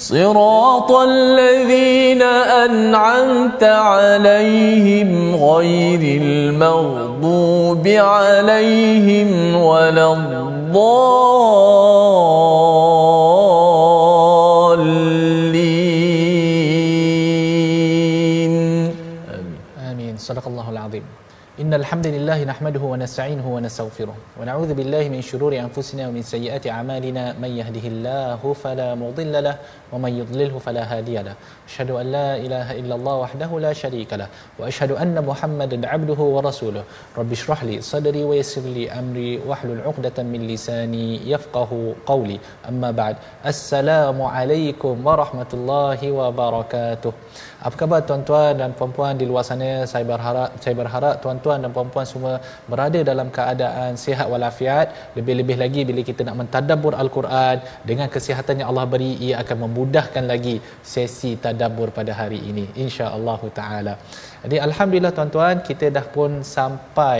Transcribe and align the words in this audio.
صراط 0.00 0.90
الذين 0.92 2.22
أنعمت 2.64 3.62
عليهم 3.62 5.36
غير 5.36 6.22
المغضوب 6.22 7.84
عليهم 7.86 9.56
ولا 9.56 10.12
الضالين. 10.12 10.80
آمين. 19.90 20.16
صدق 20.16 20.48
الله 20.48 20.70
العظيم. 20.70 21.04
إن 21.58 21.74
الحمد 21.74 22.06
لله 22.06 22.44
نحمده 22.44 22.80
ونستعينه 22.80 23.42
ونستغفره 23.42 24.14
ونعوذ 24.40 24.70
بالله 24.74 25.08
من 25.10 25.18
شرور 25.18 25.58
أنفسنا 25.58 26.08
ومن 26.08 26.22
سيئات 26.22 26.66
أعمالنا. 26.66 27.34
من 27.42 27.50
يهده 27.50 27.84
الله 27.90 28.38
فلا 28.62 28.94
مضل 28.94 29.34
له 29.44 29.56
ومن 29.92 30.12
يضلله 30.20 30.54
فلا 30.58 30.86
هادي 30.86 31.18
له. 31.26 31.34
أشهد 31.66 31.90
أن 31.90 32.06
لا 32.12 32.36
إله 32.36 32.78
إلا 32.80 32.94
الله 32.94 33.16
وحده 33.16 33.50
لا 33.66 33.72
شريك 33.72 34.14
له 34.14 34.28
وأشهد 34.62 34.92
أن 35.02 35.18
محمدا 35.26 35.88
عبده 35.88 36.20
ورسوله. 36.22 36.84
رب 37.18 37.32
اشرح 37.32 37.64
لي 37.64 37.80
صدري 37.82 38.22
ويسر 38.24 38.62
لي 38.62 38.86
أمري 38.86 39.42
واحلل 39.42 39.82
عقدة 39.82 40.22
من 40.22 40.46
لساني 40.46 41.30
يفقه 41.30 41.70
قولي. 42.06 42.38
أما 42.68 42.90
بعد 42.90 43.16
السلام 43.46 44.22
عليكم 44.22 44.94
ورحمة 45.06 45.50
الله 45.54 46.00
وبركاته. 46.10 47.12
Apa 47.60 48.00
tuan-tuan 48.08 48.56
dan 48.56 48.72
puan-puan 48.72 49.20
di 49.20 49.28
luar 49.28 49.44
sana? 49.44 49.84
Saya 49.84 50.00
berharap 50.08 50.56
saya 50.64 50.72
berharap 50.80 51.20
tuan-tuan 51.40 51.64
dan 51.64 51.70
puan-puan 51.76 52.06
semua 52.12 52.32
berada 52.70 53.00
dalam 53.10 53.28
keadaan 53.36 53.96
sihat 54.04 54.26
walafiat. 54.32 54.86
Lebih-lebih 55.18 55.56
lagi 55.62 55.80
bila 55.88 56.00
kita 56.08 56.20
nak 56.28 56.36
mentadabbur 56.40 56.92
al-Quran 57.02 57.56
dengan 57.90 58.08
kesihatan 58.14 58.60
yang 58.60 58.68
Allah 58.72 58.86
beri, 58.94 59.12
ia 59.26 59.34
akan 59.42 59.56
memudahkan 59.64 60.24
lagi 60.32 60.56
sesi 60.92 61.32
tadabbur 61.44 61.88
pada 61.98 62.12
hari 62.20 62.40
ini 62.50 62.64
insya-Allah 62.84 63.40
taala. 63.60 63.94
Jadi 64.44 64.56
alhamdulillah 64.68 65.12
tuan-tuan, 65.16 65.56
kita 65.68 65.88
dah 65.96 66.04
pun 66.16 66.30
sampai 66.56 67.18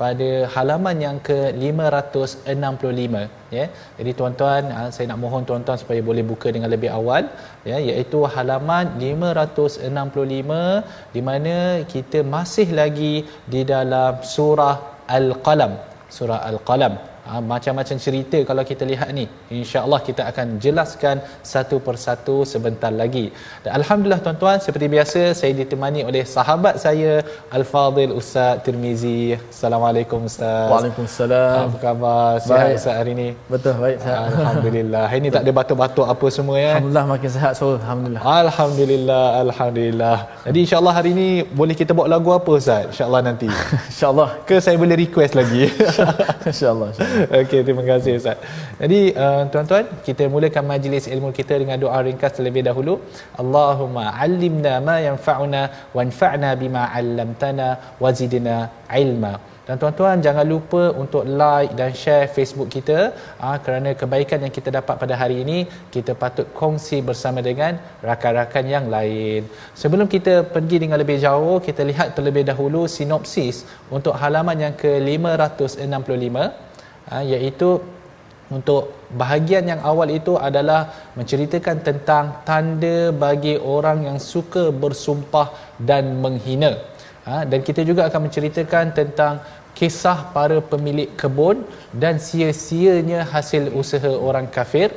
pada 0.00 0.28
halaman 0.54 0.96
yang 1.06 1.16
ke-565 1.28 3.14
ya. 3.56 3.64
Jadi 3.98 4.10
tuan-tuan 4.18 4.62
ah, 4.78 4.88
saya 4.94 5.06
nak 5.10 5.20
mohon 5.24 5.42
tuan-tuan 5.48 5.78
supaya 5.82 6.00
boleh 6.08 6.24
buka 6.30 6.48
dengan 6.56 6.70
lebih 6.74 6.90
awal 6.98 7.22
ya 7.70 7.78
iaitu 7.88 8.20
halaman 8.36 8.84
565 9.00 11.16
di 11.16 11.22
mana 11.28 11.54
kita 11.94 12.18
masih 12.36 12.68
lagi 12.80 13.14
di 13.54 13.62
dalam 13.74 14.12
surah 14.36 14.76
Al-Qalam. 15.18 15.74
Surah 16.16 16.40
Al-Qalam 16.50 16.94
ha, 17.28 17.40
macam-macam 17.52 17.96
cerita 18.06 18.38
kalau 18.50 18.62
kita 18.70 18.84
lihat 18.90 19.08
ni 19.18 19.24
insya-Allah 19.58 20.00
kita 20.08 20.22
akan 20.30 20.46
jelaskan 20.64 21.16
satu 21.52 21.76
persatu 21.86 22.36
sebentar 22.52 22.92
lagi 23.02 23.26
dan 23.64 23.70
alhamdulillah 23.78 24.20
tuan-tuan 24.26 24.58
seperti 24.66 24.86
biasa 24.94 25.20
saya 25.40 25.52
ditemani 25.60 26.02
oleh 26.10 26.22
sahabat 26.36 26.74
saya 26.84 27.12
al-fadil 27.58 28.14
ustaz 28.20 28.62
Tirmizi 28.66 29.18
assalamualaikum 29.52 30.20
ustaz 30.30 30.70
Waalaikumsalam 30.74 31.58
apa 31.68 31.78
khabar 31.86 32.30
sihat 32.46 32.56
Baik. 32.64 32.78
ustaz 32.80 32.94
hari 33.00 33.12
ni 33.22 33.28
Betul 33.54 33.74
baik 33.84 33.98
sihat. 34.04 34.18
alhamdulillah 34.32 35.04
hari 35.10 35.20
ni 35.26 35.30
tak 35.36 35.42
ada 35.46 35.52
batuk-batuk 35.60 36.06
apa 36.14 36.26
semua 36.38 36.56
ya 36.66 36.70
Alhamdulillah 36.76 37.06
makin 37.14 37.30
sihat 37.36 37.52
so 37.60 37.66
alhamdulillah. 37.80 38.22
Alhamdulillah, 38.46 39.24
Alhamdulillah. 39.44 40.16
Jadi 40.46 40.58
insyaAllah 40.64 40.94
hari 40.98 41.10
ni 41.18 41.28
boleh 41.60 41.74
kita 41.80 41.92
buat 41.98 42.08
lagu 42.12 42.30
apa 42.38 42.50
Ustaz? 42.60 42.82
InsyaAllah 42.92 43.20
nanti. 43.28 43.48
Insyaallah. 43.92 44.28
Ke 44.48 44.56
saya 44.64 44.76
boleh 44.82 44.96
request 45.04 45.32
lagi? 45.40 45.62
Insyaallah. 46.50 46.88
insyaAllah. 46.90 46.90
Okey, 47.40 47.60
terima 47.66 47.84
kasih 47.90 48.12
Ustaz. 48.20 48.38
Jadi 48.82 49.00
uh, 49.24 49.42
tuan-tuan, 49.52 49.84
kita 50.06 50.24
mulakan 50.34 50.64
majlis 50.72 51.04
ilmu 51.14 51.30
kita 51.38 51.54
dengan 51.62 51.78
doa 51.84 51.98
ringkas 52.06 52.36
terlebih 52.36 52.62
dahulu. 52.68 52.94
Allahumma 53.42 54.06
'allimna 54.22 54.74
ma 54.88 54.96
yanfa'una 55.08 55.62
wanfa'na 55.96 56.50
bima 56.62 56.84
'allamtana 56.92 57.68
wazidna 58.04 58.56
ilma. 59.02 59.34
Dan 59.66 59.76
tuan-tuan 59.82 60.22
jangan 60.26 60.46
lupa 60.46 60.82
untuk 61.02 61.22
like 61.40 61.72
dan 61.78 61.90
share 62.02 62.26
Facebook 62.36 62.68
kita 62.74 62.98
uh, 63.46 63.56
kerana 63.64 63.90
kebaikan 64.00 64.38
yang 64.44 64.52
kita 64.58 64.70
dapat 64.78 64.94
pada 65.02 65.14
hari 65.22 65.36
ini 65.44 65.58
kita 65.94 66.14
patut 66.20 66.46
kongsi 66.60 66.98
bersama 67.08 67.42
dengan 67.48 67.74
rakan-rakan 68.08 68.64
yang 68.74 68.86
lain. 68.94 69.42
Sebelum 69.82 70.06
kita 70.14 70.34
pergi 70.54 70.78
dengan 70.84 71.02
lebih 71.02 71.18
jauh, 71.26 71.58
kita 71.68 71.82
lihat 71.90 72.14
terlebih 72.18 72.46
dahulu 72.50 72.84
sinopsis 72.96 73.66
untuk 73.96 74.14
halaman 74.22 74.58
yang 74.66 74.74
ke-565 74.84 76.66
ha, 77.10 77.22
iaitu 77.22 77.70
untuk 78.56 78.94
bahagian 79.20 79.66
yang 79.66 79.80
awal 79.90 80.06
itu 80.18 80.38
adalah 80.48 80.80
menceritakan 81.18 81.82
tentang 81.82 82.24
tanda 82.48 83.10
bagi 83.10 83.54
orang 83.58 84.06
yang 84.08 84.18
suka 84.22 84.70
bersumpah 84.70 85.50
dan 85.82 86.22
menghina. 86.22 86.72
Ha, 87.26 87.42
dan 87.50 87.60
kita 87.68 87.82
juga 87.82 88.06
akan 88.06 88.30
menceritakan 88.30 88.94
tentang 88.94 89.42
kisah 89.78 90.30
para 90.34 90.58
pemilik 90.72 91.10
kebun 91.20 91.66
dan 92.02 92.22
sia-sianya 92.26 93.26
hasil 93.32 93.74
usaha 93.80 94.12
orang 94.28 94.46
kafir 94.56 94.88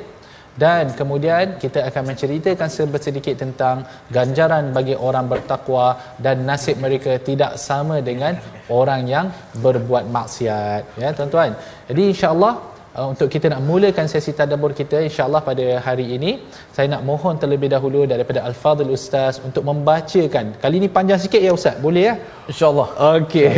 dan 0.58 0.90
kemudian 0.98 1.58
kita 1.62 1.86
akan 1.90 2.14
menceritakan 2.14 2.68
sedikit 2.98 3.34
tentang 3.38 3.86
ganjaran 4.10 4.74
bagi 4.74 4.98
orang 4.98 5.30
bertakwa 5.30 5.98
dan 6.18 6.42
nasib 6.48 6.82
mereka 6.82 7.18
tidak 7.22 7.54
sama 7.54 8.02
dengan 8.02 8.34
orang 8.70 9.06
yang 9.06 9.26
berbuat 9.62 10.10
maksiat. 10.10 10.98
Ya 10.98 11.14
tuan-tuan. 11.14 11.54
Jadi 11.90 12.02
insyaallah 12.14 12.69
uh, 13.00 13.06
untuk 13.12 13.28
kita 13.34 13.46
nak 13.52 13.60
mulakan 13.68 14.06
sesi 14.12 14.32
tadabbur 14.38 14.72
kita 14.80 14.96
insyaallah 15.08 15.42
pada 15.48 15.66
hari 15.86 16.06
ini 16.16 16.30
saya 16.76 16.86
nak 16.94 17.02
mohon 17.10 17.34
terlebih 17.42 17.68
dahulu 17.74 18.00
daripada 18.12 18.40
al-fadil 18.48 18.92
ustaz 18.98 19.34
untuk 19.48 19.62
membacakan. 19.70 20.46
Kali 20.62 20.76
ini 20.80 20.88
panjang 20.96 21.20
sikit 21.24 21.40
ya 21.46 21.52
ustaz? 21.58 21.76
Boleh 21.86 22.02
ya? 22.08 22.14
Insyaallah. 22.52 22.88
okey. 23.16 23.48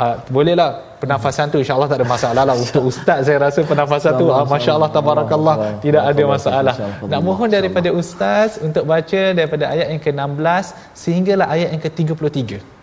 Uh, 0.00 0.14
bolehlah 0.36 0.68
pernafasan 1.02 1.46
tu 1.52 1.58
insyaallah 1.62 1.88
tak 1.92 1.98
ada 2.00 2.08
masalah 2.14 2.42
lah. 2.48 2.56
Untuk 2.64 2.84
ustaz 2.92 3.18
saya 3.26 3.38
rasa 3.46 3.60
pernafasan 3.70 4.12
tu 4.22 4.26
ah, 4.36 4.44
masya-Allah 4.54 4.90
tabarakallah 4.98 5.56
tidak 5.86 6.02
ada 6.10 6.22
masalah. 6.34 6.74
nak 7.12 7.20
mohon 7.28 7.48
daripada 7.56 7.88
ustaz 8.02 8.60
untuk 8.68 8.84
baca 8.92 9.22
daripada 9.38 9.64
ayat 9.74 9.86
yang 9.92 10.00
ke-16 10.06 10.64
sehinggalah 11.02 11.48
ayat 11.56 11.68
yang 11.74 11.82
ke-33 11.86 12.73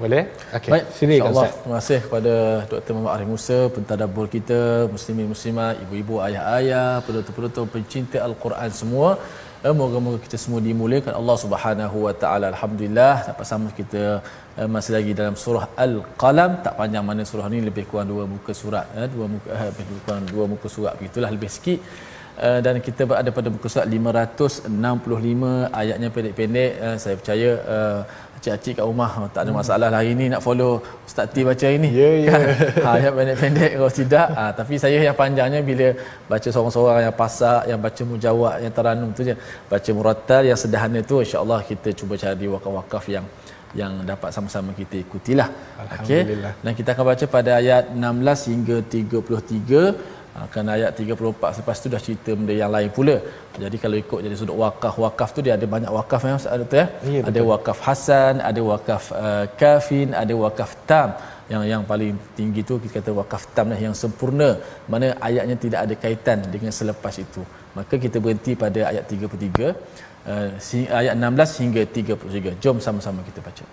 boleh 0.00 0.22
okey 0.56 0.70
Baik, 0.74 0.84
silakan 0.96 1.14
insyaAllah. 1.14 1.46
ustaz 1.46 1.60
Terima 1.62 1.76
kasih 1.80 1.98
kepada 2.06 2.32
Dr. 2.72 2.92
Muhammad 2.94 3.12
Arif 3.14 3.28
Musa, 3.34 3.58
pentadabbur 3.74 4.26
kita, 4.36 4.60
muslimin 4.94 5.26
muslimat, 5.34 5.74
ibu-ibu, 5.84 6.14
ayah-ayah, 6.26 6.88
penonton-penonton 7.06 7.66
pencinta 7.74 8.18
Al-Quran 8.28 8.70
semua. 8.80 9.08
Eh, 9.66 9.74
Moga-moga 9.80 10.18
kita 10.24 10.36
semua 10.42 10.60
dimuliakan 10.66 11.14
Allah 11.20 11.36
Subhanahu 11.44 11.98
Wa 12.06 12.14
Taala. 12.22 12.46
Alhamdulillah 12.54 13.14
dapat 13.28 13.46
sama 13.52 13.68
kita 13.78 14.02
eh, 14.60 14.68
masih 14.74 14.92
lagi 14.96 15.12
dalam 15.20 15.36
surah 15.44 15.64
Al-Qalam. 15.84 16.50
Tak 16.64 16.74
panjang 16.80 17.04
mana 17.10 17.22
surah 17.30 17.46
ni 17.54 17.60
lebih 17.68 17.84
kurang 17.90 18.08
dua 18.12 18.24
muka 18.32 18.52
surat, 18.62 18.86
eh, 18.98 19.08
dua 19.14 19.26
muka 19.34 19.48
lebih 19.70 20.02
kurang 20.04 20.26
dua 20.34 20.44
muka 20.52 20.68
surat 20.76 20.92
begitulah 21.00 21.30
lebih 21.36 21.52
sikit. 21.56 21.80
Uh, 22.34 22.58
dan 22.66 22.82
kita 22.86 23.02
berada 23.10 23.30
pada 23.30 23.48
muka 23.54 23.70
surat 23.70 23.86
565 23.86 24.66
ayatnya 25.80 26.08
pendek-pendek 26.14 26.70
uh, 26.86 26.96
saya 27.02 27.14
percaya 27.20 27.50
uh, 27.74 28.00
cik-cik 28.44 28.74
kat 28.78 28.84
rumah 28.90 29.10
oh, 29.20 29.28
tak 29.34 29.42
ada 29.44 29.52
masalah 29.60 29.88
lah 29.92 29.98
hari 30.00 30.12
ni 30.20 30.26
nak 30.32 30.40
follow 30.46 30.72
Ustaz 31.08 31.26
T 31.32 31.36
baca 31.48 31.64
hari 31.68 31.78
ni 31.84 31.90
Ya, 32.00 32.10
ya. 32.24 32.30
kan? 32.32 32.42
ha, 32.84 32.88
ayat 32.98 33.12
pendek-pendek 33.18 33.70
kalau 33.76 33.90
tidak 34.00 34.26
ha, 34.36 34.42
tapi 34.58 34.74
saya 34.82 34.98
yang 35.06 35.16
panjangnya 35.22 35.60
bila 35.70 35.86
baca 36.32 36.48
seorang-seorang 36.54 37.02
yang 37.08 37.16
pasak 37.22 37.60
yang 37.70 37.80
baca 37.86 38.02
mujawab 38.12 38.54
yang 38.64 38.72
taranum 38.76 39.10
tu 39.16 39.22
je 39.28 39.34
baca 39.72 39.90
murattal 39.98 40.42
yang 40.50 40.58
sederhana 40.62 41.00
tu 41.10 41.16
insya-Allah 41.24 41.60
kita 41.70 41.88
cuba 41.98 42.14
cari 42.22 42.46
wakaf-wakaf 42.56 43.04
yang 43.16 43.26
yang 43.80 43.92
dapat 44.10 44.30
sama-sama 44.34 44.70
kita 44.80 44.94
ikutilah. 45.04 45.48
Okey. 45.50 45.82
Alhamdulillah. 46.22 46.52
Dan 46.64 46.72
kita 46.78 46.88
akan 46.94 47.04
baca 47.10 47.24
pada 47.36 47.50
ayat 47.60 47.84
16 47.90 48.50
hingga 48.54 48.76
33 48.86 50.44
akan 50.46 50.64
ayat 50.74 50.90
34 50.98 51.58
lepas 51.62 51.76
tu 51.82 51.88
dah 51.94 52.00
cerita 52.06 52.30
benda 52.38 52.54
yang 52.62 52.70
lain 52.76 52.90
pula. 52.96 53.16
Jadi 53.62 53.76
kalau 53.82 53.96
ikut 54.02 54.18
jadi 54.26 54.36
sudut 54.40 54.58
wakaf, 54.62 54.94
wakaf 55.04 55.28
tu 55.36 55.40
dia 55.46 55.54
ada 55.58 55.66
banyak 55.74 55.90
wakaf 55.96 56.20
ya 56.26 56.34
Ustaz 56.40 56.74
ya. 56.78 56.86
Yeah, 57.06 57.22
ada 57.28 57.40
eh? 57.42 57.46
wakaf 57.50 57.78
Hasan, 57.86 58.34
ada 58.48 58.60
wakaf 58.70 59.04
uh, 59.24 59.44
Kafin, 59.60 60.10
ada 60.22 60.34
wakaf 60.44 60.70
Tam. 60.90 61.10
Yang 61.52 61.62
yang 61.72 61.82
paling 61.90 62.14
tinggi 62.36 62.60
tu 62.68 62.74
kita 62.82 62.92
kata 62.96 63.10
wakaf 63.20 63.42
tam 63.54 63.66
lah 63.72 63.76
yang 63.86 63.94
sempurna. 64.02 64.48
Mana 64.92 65.12
ayatnya 65.28 65.56
tidak 65.64 65.80
ada 65.84 65.94
kaitan 66.04 66.38
dengan 66.54 66.72
selepas 66.78 67.14
itu. 67.20 67.42
Maka 67.76 67.94
kita 68.04 68.16
berhenti 68.24 68.52
pada 68.62 68.80
ayat 68.90 69.04
33 69.12 69.28
uh, 69.60 69.72
eh, 70.72 70.86
ayat 71.00 71.14
16 71.20 71.60
hingga 71.60 71.82
33 71.84 72.62
jom 72.64 72.76
sama-sama 72.86 73.20
kita 73.28 73.44
baca. 73.44 73.64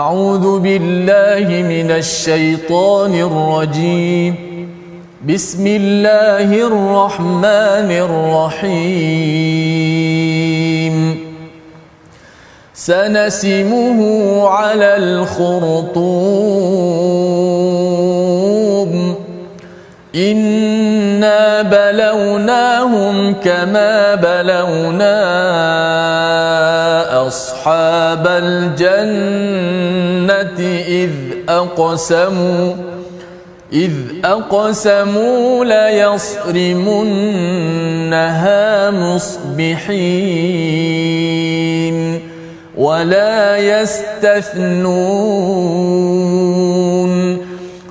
A'udzu 0.00 0.52
billahi 0.64 1.56
minasy 1.72 2.14
syaithanir 2.24 3.34
rajim 3.52 4.53
بسم 5.28 5.66
الله 5.66 6.52
الرحمن 6.52 7.90
الرحيم. 7.90 8.94
سنسمه 12.74 14.00
على 14.48 14.96
الخرطوم. 14.96 16.04
إنا 20.14 21.62
بلوناهم 21.62 23.34
كما 23.34 24.14
بلونا 24.14 25.16
أصحاب 27.26 28.26
الجنة 28.26 29.40
إذ 30.88 31.10
أقسموا 31.48 32.93
إذ 33.74 33.92
أقسموا 34.24 35.64
ليصرمنها 35.64 36.90
مصبحين 38.90 40.14
ولا 42.76 43.56
يستثنون 43.56 44.74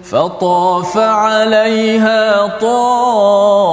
فطاف 0.03 0.97
عليها 0.97 2.47
طائف 2.61 3.65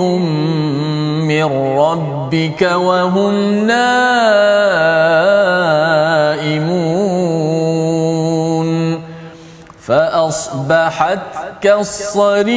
من 0.00 1.44
ربك 1.78 2.62
وهم 2.62 3.66
نائمون 3.66 3.98
فأصبحت 10.28 11.18
كالصريم 11.62 12.48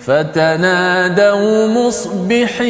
فتنادوا 0.00 1.66
مصبحين 1.66 2.60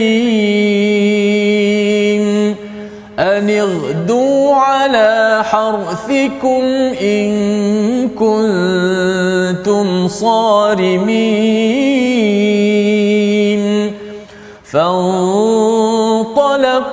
أن 3.19 3.51
اغدوا 3.51 4.55
على 4.55 5.41
حرثكم 5.45 6.63
إن 7.03 8.09
كنتم 8.09 10.09
صارمين 10.09 11.61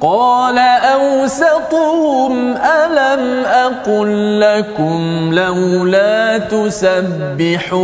قال 0.00 0.58
أوسطهم 0.58 2.56
ألم 2.56 3.44
أقل 3.44 4.40
لكم 4.40 5.30
لولا 5.34 6.38
تسبحون. 6.38 7.76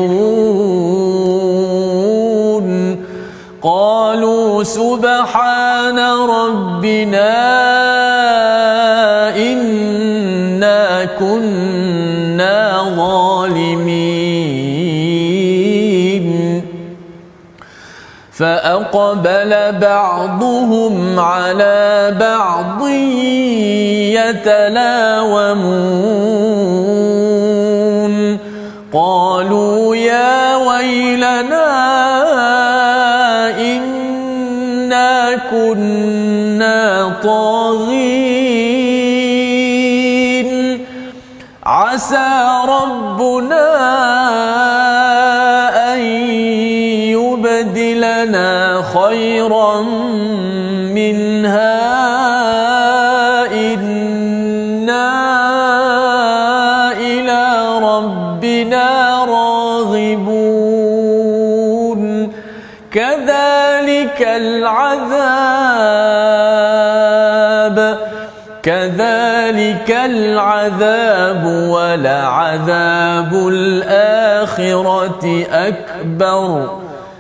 قالوا 3.63 4.63
سبحان 4.63 5.99
ربنا 6.39 7.35
إنا 9.37 11.05
كنا 11.19 12.83
ظالمين. 12.97 14.23
فأقبل 18.33 19.53
بعضهم 19.79 20.95
على 21.21 22.17
بعض 22.21 22.89
يتلاومون. 24.19 24.83
قالوا 28.93 29.97
يا 29.97 30.22
العذاب 64.22 65.78
كذلك 68.64 69.90
العذاب 69.92 71.44
ولعذاب 71.46 73.32
الآخرة 73.48 75.26
أكبر 75.52 76.70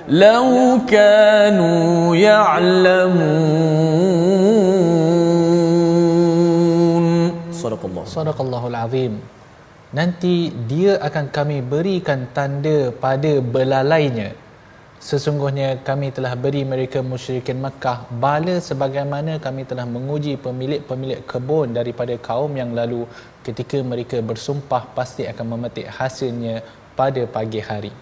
لو 0.07 0.79
كانوا 0.87 2.15
يعلمون 2.15 3.17
صدق 7.51 7.81
الله 7.85 8.05
Sadaqallahul 8.07 8.75
Azim. 8.75 9.19
Nanti 9.95 10.51
dia 10.67 10.99
akan 10.99 11.31
kami 11.31 11.63
berikan 11.63 12.27
tanda 12.35 12.91
pada 12.91 13.39
belalainya. 13.39 14.35
Sesungguhnya 15.02 15.68
kami 15.88 16.14
telah 16.16 16.32
beri 16.38 16.62
mereka 16.72 17.02
musyrikin 17.02 17.58
Makkah 17.58 18.06
bala 18.22 18.62
sebagaimana 18.68 19.42
kami 19.46 19.66
telah 19.70 19.82
menguji 19.94 20.38
pemilik-pemilik 20.38 21.26
kebun 21.26 21.74
daripada 21.74 22.14
kaum 22.28 22.54
yang 22.54 22.70
lalu 22.70 23.02
ketika 23.42 23.82
mereka 23.82 24.22
bersumpah 24.22 24.82
pasti 24.94 25.26
akan 25.26 25.46
memetik 25.58 25.90
hasilnya 25.90 26.62
pada 26.94 27.26
pagi 27.26 27.58
hari. 27.58 27.92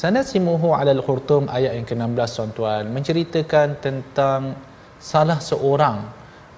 Sanasimuhu 0.00 0.74
alal 0.74 1.02
khurtum 1.06 1.46
ayat 1.46 1.78
yang 1.78 1.86
ke-16 1.86 2.30
tuan-tuan. 2.34 2.84
Menceritakan 2.90 3.78
tentang 3.78 4.58
salah 4.98 5.38
seorang 5.38 6.02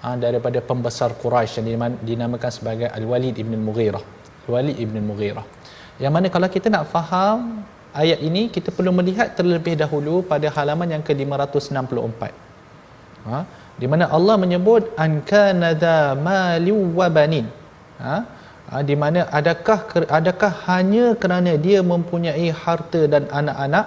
ha, 0.03 0.15
daripada 0.15 0.59
pembesar 0.63 1.13
Quraisy 1.21 1.63
yang 1.63 1.99
dinamakan 2.01 2.51
sebagai 2.51 2.87
Al-Walid 2.89 3.35
ibn 3.37 3.59
Mughirah 3.59 4.03
Al-Walid 4.47 4.77
ibn 4.79 5.03
Mughirah 5.03 5.45
yang 5.99 6.15
mana 6.15 6.31
kalau 6.31 6.47
kita 6.47 6.71
nak 6.71 6.87
faham 6.87 7.63
ayat 8.01 8.19
ini 8.21 8.41
kita 8.55 8.69
perlu 8.77 8.91
melihat 8.99 9.33
terlebih 9.37 9.73
dahulu 9.81 10.21
pada 10.31 10.47
halaman 10.57 10.89
yang 10.95 11.03
ke-564 11.07 12.21
ha? 13.29 13.39
di 13.81 13.87
mana 13.91 14.05
Allah 14.17 14.35
menyebut 14.43 14.93
an 15.05 15.23
kana 15.31 15.73
dha 15.83 16.13
mali 16.27 16.71
wa 16.71 17.07
banin 17.17 17.47
ha? 18.03 18.15
ha? 18.69 18.81
di 18.89 18.95
mana 19.03 19.25
adakah 19.39 19.79
adakah 20.19 20.51
hanya 20.69 21.15
kerana 21.21 21.53
dia 21.65 21.81
mempunyai 21.93 22.47
harta 22.63 23.01
dan 23.13 23.25
anak-anak 23.39 23.85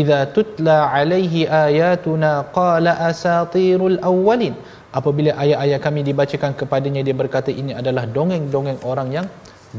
idza 0.00 0.20
tutla 0.36 0.76
alaihi 0.96 1.46
ayatuna 1.46 2.32
qala 2.58 2.92
asatirul 3.10 3.98
awwalin 4.10 4.56
apabila 4.98 5.30
ayat-ayat 5.42 5.80
kami 5.86 6.00
dibacakan 6.08 6.52
kepadanya 6.60 7.02
dia 7.06 7.16
berkata 7.22 7.52
ini 7.52 7.72
adalah 7.80 8.04
dongeng-dongeng 8.16 8.80
orang 8.92 9.08
yang 9.16 9.26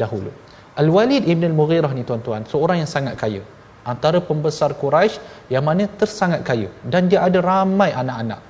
dahulu 0.01 0.31
Al-Walid 0.73 1.29
ibn 1.29 1.45
al-Mughirah 1.45 1.93
ni 1.93 2.01
tuan-tuan 2.01 2.43
seorang 2.49 2.81
yang 2.81 2.89
sangat 2.89 3.13
kaya. 3.13 3.41
Antara 3.83 4.23
pembesar 4.23 4.73
Quraisy 4.79 5.19
yang 5.53 5.67
mana 5.67 5.85
tersangat 5.85 6.41
kaya. 6.47 6.71
Dan 6.81 7.11
dia 7.11 7.21
ada 7.27 7.39
ramai 7.43 7.91
anak-anak. 7.93 8.41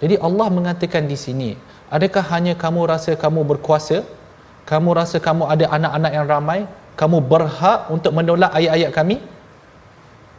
Jadi 0.00 0.14
Allah 0.20 0.48
mengatakan 0.52 1.04
di 1.10 1.18
sini 1.18 1.50
adakah 1.92 2.24
hanya 2.32 2.54
kamu 2.56 2.80
rasa 2.88 3.12
kamu 3.18 3.44
berkuasa? 3.44 4.06
Kamu 4.70 4.88
rasa 4.98 5.18
kamu 5.20 5.44
ada 5.52 5.66
anak-anak 5.76 6.12
yang 6.16 6.26
ramai? 6.26 6.60
Kamu 6.96 7.18
berhak 7.32 7.92
untuk 7.92 8.12
menolak 8.16 8.50
ayat-ayat 8.56 8.90
kami? 8.94 9.16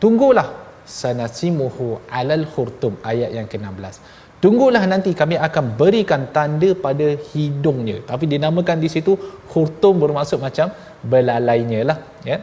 Tunggulah. 0.02 0.66
Sanasimuhu 0.88 2.00
alal 2.08 2.48
khurtum 2.48 2.96
ayat 3.04 3.36
yang 3.36 3.44
ke-16 3.52 4.00
tunggulah 4.44 4.84
nanti 4.94 5.12
kami 5.22 5.36
akan 5.48 5.66
berikan 5.80 6.22
tanda 6.36 6.70
pada 6.86 7.08
hidungnya. 7.32 7.98
Tapi 8.10 8.26
dinamakan 8.34 8.78
di 8.84 8.90
situ 8.96 9.14
khurtum 9.52 9.96
bermaksud 10.04 10.40
macam 10.48 10.70
belalainya 11.12 11.82
lah 11.90 11.98
ya. 12.32 12.38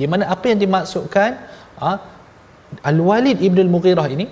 Di 0.00 0.06
mana 0.10 0.24
apa 0.34 0.44
yang 0.50 0.60
dimaksudkan? 0.64 1.30
Ha, 1.82 1.90
Al-Walid 2.90 3.38
Ibn 3.48 3.58
Al-Mughirah 3.66 4.06
ini 4.14 4.26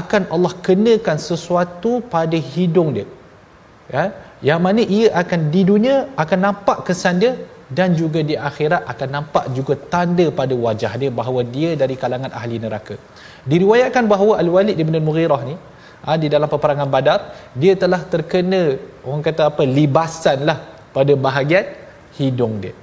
akan 0.00 0.22
Allah 0.34 0.52
kenakan 0.66 1.18
sesuatu 1.30 1.92
pada 2.14 2.38
hidung 2.52 2.90
dia. 2.96 3.06
Ya 3.94 4.04
yang 4.48 4.60
mana 4.66 4.82
ia 4.96 5.08
akan 5.22 5.40
di 5.54 5.62
dunia 5.70 5.96
akan 6.22 6.38
nampak 6.46 6.78
kesan 6.86 7.22
dia 7.22 7.32
dan 7.78 7.94
juga 8.00 8.20
di 8.30 8.34
akhirat 8.48 8.82
akan 8.92 9.08
nampak 9.16 9.44
juga 9.56 9.74
tanda 9.92 10.26
pada 10.40 10.54
wajah 10.64 10.92
dia 11.00 11.10
bahawa 11.18 11.40
dia 11.54 11.70
dari 11.82 11.94
kalangan 12.02 12.32
ahli 12.38 12.56
neraka. 12.64 12.96
Diriwayatkan 13.50 14.04
bahawa 14.12 14.32
Al-Walid 14.42 14.76
Ibn 14.84 14.94
Al-Mughirah 15.00 15.40
ni 15.50 15.54
ha, 16.06 16.18
di 16.22 16.28
dalam 16.34 16.48
peperangan 16.54 16.88
badar 16.94 17.18
dia 17.62 17.74
telah 17.82 18.00
terkena 18.12 18.62
orang 19.06 19.22
kata 19.28 19.42
apa 19.50 19.62
libasan 19.78 20.38
lah 20.48 20.58
pada 20.96 21.12
bahagian 21.26 21.66
hidung 22.18 22.54
dia. 22.62 22.74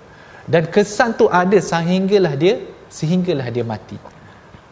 Dan 0.53 0.65
kesan 0.73 1.13
tu 1.19 1.25
ada 1.41 1.57
sehinggalah 1.71 2.33
dia 2.43 2.55
sehinggalah 2.97 3.47
dia 3.55 3.65
mati. 3.73 3.97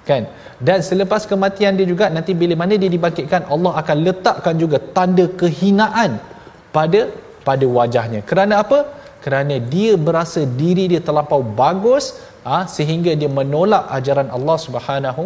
Kan? 0.10 0.26
Dan 0.68 0.80
selepas 0.90 1.28
kematian 1.30 1.78
dia 1.78 1.86
juga 1.94 2.06
nanti 2.16 2.32
bila 2.42 2.56
mana 2.62 2.74
dia 2.82 2.90
dibangkitkan 2.96 3.46
Allah 3.54 3.74
akan 3.82 3.98
letakkan 4.08 4.56
juga 4.64 4.78
tanda 4.96 5.26
kehinaan 5.42 6.18
pada 6.76 7.02
pada 7.48 7.66
wajahnya. 7.78 8.22
Kerana 8.30 8.64
apa? 8.64 8.80
Kerana 9.26 9.56
dia 9.74 9.94
berasa 10.08 10.42
diri 10.62 10.86
dia 10.92 11.02
terlampau 11.08 11.42
bagus 11.62 12.06
ha, 12.48 12.64
sehingga 12.78 13.12
dia 13.22 13.30
menolak 13.40 13.86
ajaran 13.98 14.32
Allah 14.38 14.58
Subhanahu 14.66 15.24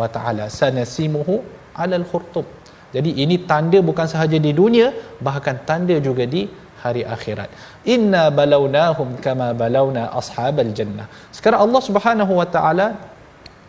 wa 0.00 0.08
taala. 0.14 0.48
Sanasimuhu 0.60 1.44
alal 1.82 2.06
khurtub 2.10 2.46
jadi 2.94 3.10
ini 3.24 3.36
tanda 3.50 3.78
bukan 3.88 4.06
sahaja 4.12 4.38
di 4.46 4.52
dunia 4.60 4.88
bahkan 5.26 5.56
tanda 5.68 5.96
juga 6.06 6.24
di 6.34 6.42
hari 6.82 7.02
akhirat. 7.14 7.48
Inna 7.94 8.22
balawnahum 8.38 9.08
kama 9.24 9.48
balawna 9.60 10.02
ashabal 10.20 10.72
jannah. 10.78 11.06
Sekarang 11.36 11.60
Allah 11.66 11.82
Subhanahu 11.88 12.32
wa 12.40 12.46
taala 12.54 12.86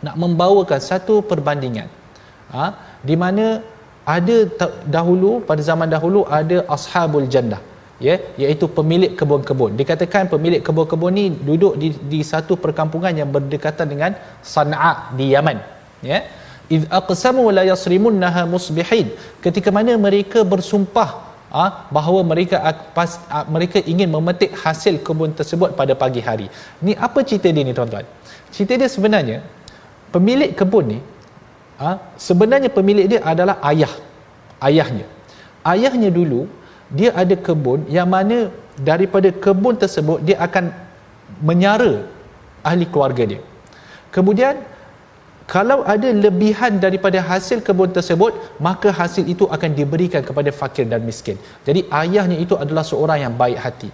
nak 0.05 0.15
membawakan 0.23 0.81
satu 0.91 1.15
perbandingan. 1.31 1.87
Ha, 2.53 2.65
di 3.09 3.15
mana 3.23 3.45
ada 4.15 4.37
dahulu 4.95 5.29
pada 5.49 5.61
zaman 5.69 5.87
dahulu 5.95 6.21
ada 6.39 6.57
ashabul 6.75 7.27
jannah 7.33 7.61
ya 8.07 8.15
iaitu 8.43 8.65
pemilik 8.77 9.11
kebun-kebun 9.19 9.71
dikatakan 9.79 10.27
pemilik 10.33 10.61
kebun-kebun 10.67 11.11
ni 11.19 11.25
duduk 11.49 11.73
di 11.81 11.89
di 12.11 12.19
satu 12.31 12.53
perkampungan 12.63 13.13
yang 13.19 13.29
berdekatan 13.35 13.87
dengan 13.93 14.11
Sana'a 14.53 14.93
di 15.17 15.25
Yaman 15.33 15.57
ya 16.09 16.19
iz 16.69 16.83
aqsamu 16.99 17.43
la 17.57 17.63
yasrimunha 17.67 18.43
musbihin 18.53 19.11
ketika 19.43 19.69
mana 19.71 19.93
mereka 19.99 20.41
bersumpah 20.47 21.09
ah 21.53 21.85
bahawa 21.95 22.25
mereka 22.25 22.57
pas, 22.97 23.21
ah, 23.29 23.45
mereka 23.55 23.77
ingin 23.85 24.09
memetik 24.09 24.51
hasil 24.57 24.97
kebun 25.05 25.37
tersebut 25.37 25.77
pada 25.77 25.93
pagi 25.93 26.21
hari. 26.27 26.47
Ni 26.81 26.97
apa 26.97 27.21
cerita 27.21 27.47
dia 27.53 27.63
ni 27.67 27.73
tuan-tuan? 27.77 28.05
Cerita 28.49 28.73
dia 28.73 28.89
sebenarnya 28.89 29.37
pemilik 30.15 30.51
kebun 30.57 30.97
ni 30.97 30.99
ah 31.77 31.97
sebenarnya 32.17 32.69
pemilik 32.73 33.05
dia 33.05 33.21
adalah 33.21 33.57
ayah. 33.69 33.93
Ayahnya. 34.63 35.05
Ayahnya 35.61 36.09
dulu 36.09 36.47
dia 36.89 37.11
ada 37.21 37.35
kebun 37.35 37.85
yang 37.91 38.09
mana 38.09 38.49
daripada 38.89 39.29
kebun 39.29 39.77
tersebut 39.77 40.25
dia 40.25 40.37
akan 40.41 40.73
menyara 41.49 41.93
ahli 42.65 42.85
keluarga 42.89 43.23
dia. 43.31 43.41
Kemudian 44.15 44.57
kalau 45.47 45.83
ada 45.93 46.09
lebihan 46.25 46.79
daripada 46.79 47.19
hasil 47.19 47.59
kebun 47.67 47.91
tersebut 47.97 48.33
maka 48.67 48.89
hasil 48.99 49.27
itu 49.33 49.45
akan 49.55 49.71
diberikan 49.79 50.23
kepada 50.23 50.51
fakir 50.59 50.87
dan 50.87 51.03
miskin. 51.03 51.35
Jadi 51.67 51.83
ayahnya 52.01 52.37
itu 52.39 52.55
adalah 52.55 52.83
seorang 52.91 53.19
yang 53.27 53.35
baik 53.35 53.59
hati. 53.59 53.91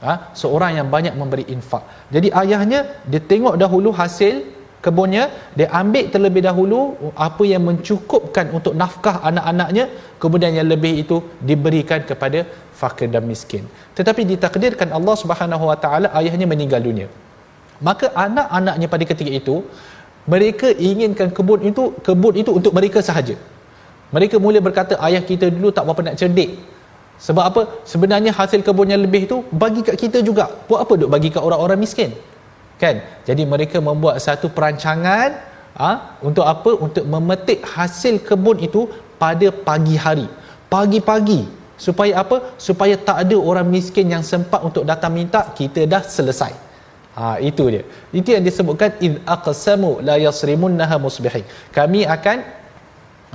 Ha? 0.00 0.32
seorang 0.32 0.80
yang 0.80 0.88
banyak 0.88 1.12
memberi 1.12 1.44
infak. 1.54 1.84
Jadi 2.08 2.32
ayahnya 2.42 3.04
dia 3.04 3.20
tengok 3.20 3.54
dahulu 3.62 3.92
hasil 3.92 4.48
kebunnya 4.84 5.24
dia 5.58 5.68
ambil 5.80 6.08
terlebih 6.14 6.42
dahulu 6.48 6.78
apa 7.12 7.44
yang 7.52 7.62
mencukupkan 7.68 8.48
untuk 8.56 8.72
nafkah 8.82 9.20
anak-anaknya 9.30 9.84
kemudian 10.22 10.56
yang 10.58 10.68
lebih 10.72 11.04
itu 11.04 11.16
diberikan 11.50 12.00
kepada 12.10 12.48
fakir 12.80 13.12
dan 13.12 13.28
miskin. 13.32 13.68
Tetapi 13.98 14.24
ditakdirkan 14.32 14.88
Allah 14.98 15.16
Subhanahu 15.22 15.68
Wa 15.70 15.78
Taala 15.84 16.08
ayahnya 16.20 16.48
meninggal 16.48 16.80
dunia. 16.88 17.08
Maka 17.88 18.08
anak-anaknya 18.26 18.86
pada 18.92 19.04
ketika 19.10 19.32
itu 19.40 19.56
mereka 20.28 20.68
inginkan 20.76 21.32
kebun 21.32 21.64
itu 21.64 21.96
kebun 22.04 22.34
itu 22.36 22.50
untuk 22.52 22.72
mereka 22.76 23.00
sahaja. 23.00 23.36
Mereka 24.10 24.36
mula 24.42 24.58
berkata 24.58 24.98
ayah 25.06 25.22
kita 25.22 25.48
dulu 25.48 25.70
tak 25.72 25.86
berapa 25.86 26.02
nak 26.10 26.18
cerdik. 26.20 26.60
Sebab 27.20 27.44
apa? 27.46 27.62
Sebenarnya 27.86 28.32
hasil 28.34 28.60
kebun 28.66 28.90
yang 28.90 29.00
lebih 29.04 29.28
itu 29.28 29.36
bagi 29.52 29.80
kat 29.86 29.96
kita 29.96 30.18
juga. 30.24 30.50
Buat 30.68 30.80
apa 30.88 30.92
duk 31.00 31.10
bagi 31.14 31.28
kat 31.30 31.42
orang-orang 31.44 31.78
miskin? 31.78 32.10
Kan? 32.80 33.04
Jadi 33.28 33.44
mereka 33.44 33.76
membuat 33.78 34.16
satu 34.24 34.48
perancangan 34.48 35.36
ha, 35.76 36.16
untuk 36.24 36.44
apa? 36.48 36.72
Untuk 36.80 37.04
memetik 37.04 37.60
hasil 37.62 38.24
kebun 38.24 38.58
itu 38.64 38.88
pada 39.20 39.52
pagi 39.52 40.00
hari. 40.00 40.26
Pagi-pagi. 40.72 41.44
Supaya 41.76 42.24
apa? 42.24 42.56
Supaya 42.56 42.96
tak 42.96 43.28
ada 43.28 43.36
orang 43.36 43.68
miskin 43.68 44.08
yang 44.08 44.24
sempat 44.24 44.60
untuk 44.64 44.84
datang 44.88 45.12
minta 45.12 45.52
kita 45.52 45.84
dah 45.84 46.00
selesai 46.00 46.69
Ha 47.20 47.36
itu 47.48 47.64
dia. 47.72 47.82
Itu 48.18 48.28
yang 48.34 48.44
disebutkan 48.48 48.96
id 49.06 49.14
aqsamu 49.34 49.90
la 50.08 50.16
yasrimunha 50.24 50.96
musbihin. 51.04 51.44
Kami 51.76 52.00
akan 52.16 52.38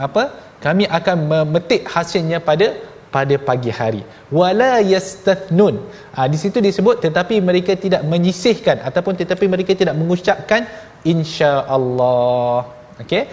apa? 0.08 0.24
Kami 0.66 0.90
akan 0.98 1.18
memetik 1.32 1.86
hasilnya 1.94 2.40
pada 2.50 2.68
pada 3.16 3.36
pagi 3.48 3.72
hari. 3.80 4.02
Wala 4.40 4.72
yastathnun. 4.94 5.76
Ha 6.18 6.26
di 6.34 6.38
situ 6.44 6.58
disebut 6.68 7.06
tetapi 7.06 7.38
mereka 7.50 7.78
tidak 7.86 8.02
menyisihkan 8.14 8.82
ataupun 8.90 9.14
tetapi 9.22 9.46
mereka 9.56 9.78
tidak 9.82 9.96
mengucapkan 10.02 10.66
insya-Allah. 11.14 12.66
Okey. 13.04 13.24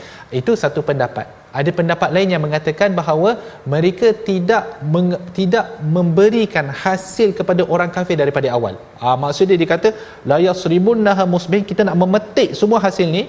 Itu 0.41 0.53
satu 0.65 0.85
pendapat 0.91 1.42
ada 1.61 1.71
pendapat 1.79 2.11
lain 2.17 2.33
yang 2.35 2.43
mengatakan 2.47 2.91
bahawa 3.01 3.31
mereka 3.75 4.09
tidak 4.29 4.65
meng, 4.93 5.13
tidak 5.39 5.67
memberikan 5.97 6.67
hasil 6.83 7.31
kepada 7.39 7.63
orang 7.75 7.93
kafir 7.97 8.17
daripada 8.23 8.49
awal. 8.57 8.75
Ah 9.07 9.17
maksudnya 9.25 9.57
dia 9.61 9.69
kata 9.75 9.89
la 10.31 10.39
yasrimunha 10.49 11.25
musbih 11.35 11.63
kita 11.71 11.85
nak 11.89 11.97
memetik 12.03 12.51
semua 12.61 12.81
hasil 12.87 13.09
ni. 13.17 13.25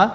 Ah 0.00 0.08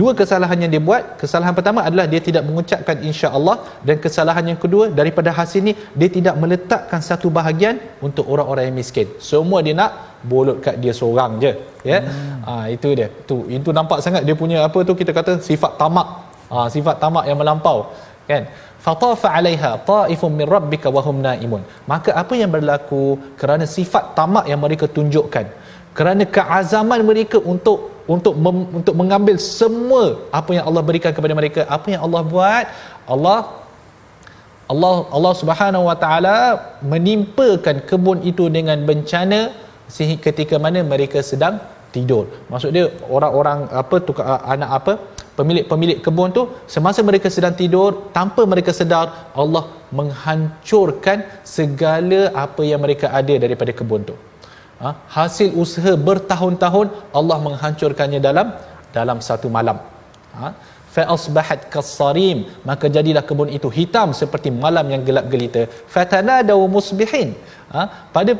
dua 0.00 0.10
kesalahan 0.20 0.58
yang 0.62 0.70
dia 0.74 0.82
buat, 0.88 1.02
kesalahan 1.20 1.54
pertama 1.58 1.80
adalah 1.88 2.06
dia 2.12 2.20
tidak 2.28 2.42
mengucapkan 2.48 2.96
insya-Allah 3.08 3.56
dan 3.86 3.96
kesalahan 4.04 4.44
yang 4.50 4.58
kedua 4.64 4.84
daripada 5.00 5.30
hasil 5.38 5.60
ni 5.68 5.72
dia 6.00 6.08
tidak 6.16 6.34
meletakkan 6.42 7.00
satu 7.10 7.28
bahagian 7.38 7.76
untuk 8.08 8.26
orang-orang 8.34 8.66
yang 8.70 8.76
miskin. 8.82 9.06
Semua 9.30 9.60
dia 9.66 9.74
nak 9.82 9.92
bolot 10.32 10.58
kat 10.66 10.76
dia 10.82 10.94
seorang 11.00 11.38
je, 11.44 11.52
ya. 11.90 11.98
Hmm. 12.02 12.50
Ah 12.50 12.66
itu 12.74 12.90
dia. 12.98 13.08
Tu 13.30 13.36
itu 13.58 13.70
nampak 13.78 14.00
sangat 14.06 14.22
dia 14.26 14.36
punya 14.42 14.58
apa 14.66 14.78
tu 14.88 14.94
kita 15.00 15.14
kata 15.20 15.32
sifat 15.50 15.74
tamak 15.82 16.31
ha, 16.52 16.68
sifat 16.74 16.96
tamak 17.02 17.24
yang 17.30 17.38
melampau 17.42 17.78
kan? 18.30 18.44
Fatafa 18.86 19.28
'alaiha 19.30 19.70
ta'ifun 19.90 20.30
min 20.38 20.46
rabbika 20.54 20.88
wa 20.96 21.02
hum 21.06 21.16
naimun. 21.26 21.62
Maka 21.92 22.10
apa 22.22 22.34
yang 22.40 22.50
berlaku 22.56 23.02
kerana 23.40 23.64
sifat 23.76 24.04
tamak 24.18 24.44
yang 24.50 24.60
mereka 24.64 24.86
tunjukkan? 24.96 25.46
Kerana 25.98 26.24
keazaman 26.36 27.00
mereka 27.10 27.38
untuk 27.52 27.78
untuk 28.14 28.34
mem, 28.44 28.58
untuk 28.78 28.94
mengambil 29.00 29.36
semua 29.38 30.04
apa 30.38 30.50
yang 30.56 30.64
Allah 30.68 30.82
berikan 30.88 31.12
kepada 31.16 31.34
mereka. 31.40 31.60
Apa 31.76 31.86
yang 31.94 32.02
Allah 32.06 32.22
buat? 32.34 32.66
Allah 33.14 33.40
Allah 34.72 34.94
Allah 35.16 35.34
Subhanahu 35.40 35.84
Wa 35.90 35.96
Taala 36.02 36.38
menimpakan 36.92 37.76
kebun 37.90 38.18
itu 38.30 38.46
dengan 38.56 38.78
bencana 38.88 39.40
sehingga 39.94 40.32
ketika 40.32 40.56
mana 40.64 40.80
mereka 40.94 41.20
sedang 41.30 41.60
tidur. 41.94 42.24
Maksud 42.50 42.70
dia 42.76 42.88
orang-orang 43.16 43.68
apa 43.82 43.96
tukar 44.08 44.26
anak 44.54 44.70
apa 44.78 44.92
pemilik-pemilik 45.38 45.98
kebun 46.06 46.30
tu 46.38 46.42
semasa 46.74 47.00
mereka 47.10 47.28
sedang 47.36 47.54
tidur 47.60 47.90
tanpa 48.16 48.42
mereka 48.52 48.72
sedar 48.80 49.06
Allah 49.42 49.64
menghancurkan 49.98 51.18
segala 51.56 52.20
apa 52.44 52.62
yang 52.70 52.80
mereka 52.84 53.08
ada 53.20 53.36
daripada 53.44 53.74
kebun 53.80 54.04
tu. 54.10 54.16
Ha? 54.82 54.90
hasil 55.16 55.48
usaha 55.62 55.92
bertahun-tahun 56.06 56.86
Allah 57.18 57.36
menghancurkannya 57.46 58.20
dalam 58.28 58.46
dalam 58.96 59.18
satu 59.28 59.46
malam. 59.56 59.78
Ha? 60.38 60.48
fa 60.94 61.02
asbahat 61.14 61.60
kasarim 61.74 62.38
maka 62.68 62.86
jadilah 62.96 63.24
kebun 63.28 63.50
itu 63.58 63.68
hitam 63.76 64.08
seperti 64.20 64.48
malam 64.64 64.86
yang 64.92 65.02
gelap 65.08 65.26
gelita 65.32 65.62
fatanadaw 65.94 66.58
musbihin 66.74 67.28
ha? 67.74 67.82
pada 68.16 68.32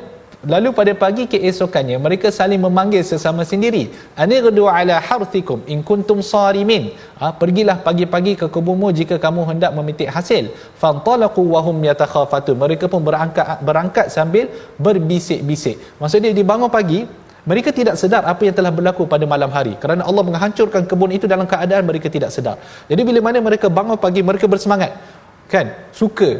Lalu 0.42 0.74
pada 0.74 0.92
pagi 1.02 1.24
keesokannya 1.30 1.96
mereka 2.02 2.28
saling 2.34 2.58
memanggil 2.58 3.02
sesama 3.06 3.46
sendiri. 3.46 3.94
Anirdu 4.18 4.66
ala 4.66 4.98
harthikum 4.98 5.62
in 5.70 5.86
kuntum 5.86 6.18
sarimin. 6.18 6.90
Ha, 7.22 7.30
pergilah 7.30 7.78
pagi-pagi 7.86 8.34
ke 8.40 8.46
kebunmu 8.50 8.90
jika 8.90 9.22
kamu 9.22 9.46
hendak 9.50 9.70
memetik 9.70 10.10
hasil. 10.10 10.50
Fantalaqu 10.82 11.42
wa 11.46 11.62
hum 11.62 11.78
yatakhafatun. 11.86 12.58
Mereka 12.58 12.90
pun 12.90 13.06
berangkat 13.06 13.62
berangkat 13.62 14.10
sambil 14.10 14.50
berbisik-bisik. 14.82 15.78
Maksudnya 16.02 16.34
dibangun 16.34 16.66
pagi 16.78 17.06
mereka 17.46 17.70
tidak 17.74 17.94
sedar 17.98 18.22
apa 18.32 18.42
yang 18.46 18.54
telah 18.58 18.70
berlaku 18.74 19.02
pada 19.06 19.26
malam 19.26 19.50
hari 19.50 19.74
kerana 19.82 20.02
Allah 20.06 20.22
menghancurkan 20.26 20.82
kebun 20.90 21.10
itu 21.14 21.26
dalam 21.30 21.46
keadaan 21.46 21.86
mereka 21.86 22.10
tidak 22.10 22.30
sedar. 22.34 22.58
Jadi 22.90 23.02
bila 23.06 23.18
mana 23.18 23.38
mereka 23.38 23.70
bangun 23.70 23.94
pagi 23.94 24.26
mereka 24.26 24.50
bersemangat. 24.50 24.94
Kan? 25.46 25.70
Suka 25.94 26.30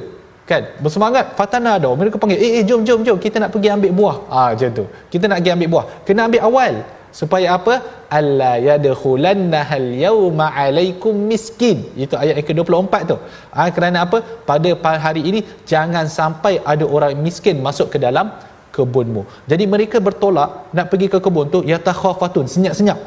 kan? 0.50 0.62
Bersemangat. 0.82 1.34
Fatana 1.38 1.78
ada. 1.78 1.90
Mereka 2.00 2.16
panggil 2.22 2.38
eh, 2.38 2.50
eh 2.60 2.64
jom 2.68 2.82
jom 2.88 3.00
jom. 3.06 3.18
Kita 3.24 3.36
nak 3.42 3.50
pergi 3.54 3.68
ambil 3.76 3.92
buah. 3.98 4.16
Ah 4.38 4.48
macam 4.52 4.70
tu. 4.78 4.84
Kita 5.12 5.24
nak 5.30 5.38
pergi 5.40 5.52
ambil 5.56 5.68
buah. 5.74 5.84
Kena 6.06 6.20
ambil 6.28 6.42
awal. 6.48 6.74
Supaya 7.12 7.46
apa? 7.56 7.74
Alla 8.18 8.52
yadkhulanna 8.68 9.60
hal 9.70 9.86
yauma 10.04 10.46
alaikum 10.62 11.12
miskin. 11.30 11.84
Itu 12.04 12.16
ayat 12.22 12.40
yang 12.40 12.48
ke-24 12.48 12.94
tu. 13.10 13.16
Ah 13.52 13.68
kerana 13.68 14.08
apa? 14.08 14.18
Pada 14.48 14.72
hari 15.06 15.22
ini 15.30 15.40
jangan 15.72 16.08
sampai 16.08 16.54
ada 16.72 16.84
orang 16.88 17.12
miskin 17.26 17.60
masuk 17.66 17.92
ke 17.92 17.98
dalam 18.06 18.32
kebunmu. 18.72 19.22
Jadi 19.50 19.64
mereka 19.68 20.00
bertolak 20.00 20.72
nak 20.76 20.88
pergi 20.88 21.06
ke 21.12 21.18
kebun 21.20 21.52
tu 21.54 21.60
ya 21.72 21.76
takhafatun 21.76 22.48
senyap-senyap. 22.48 22.98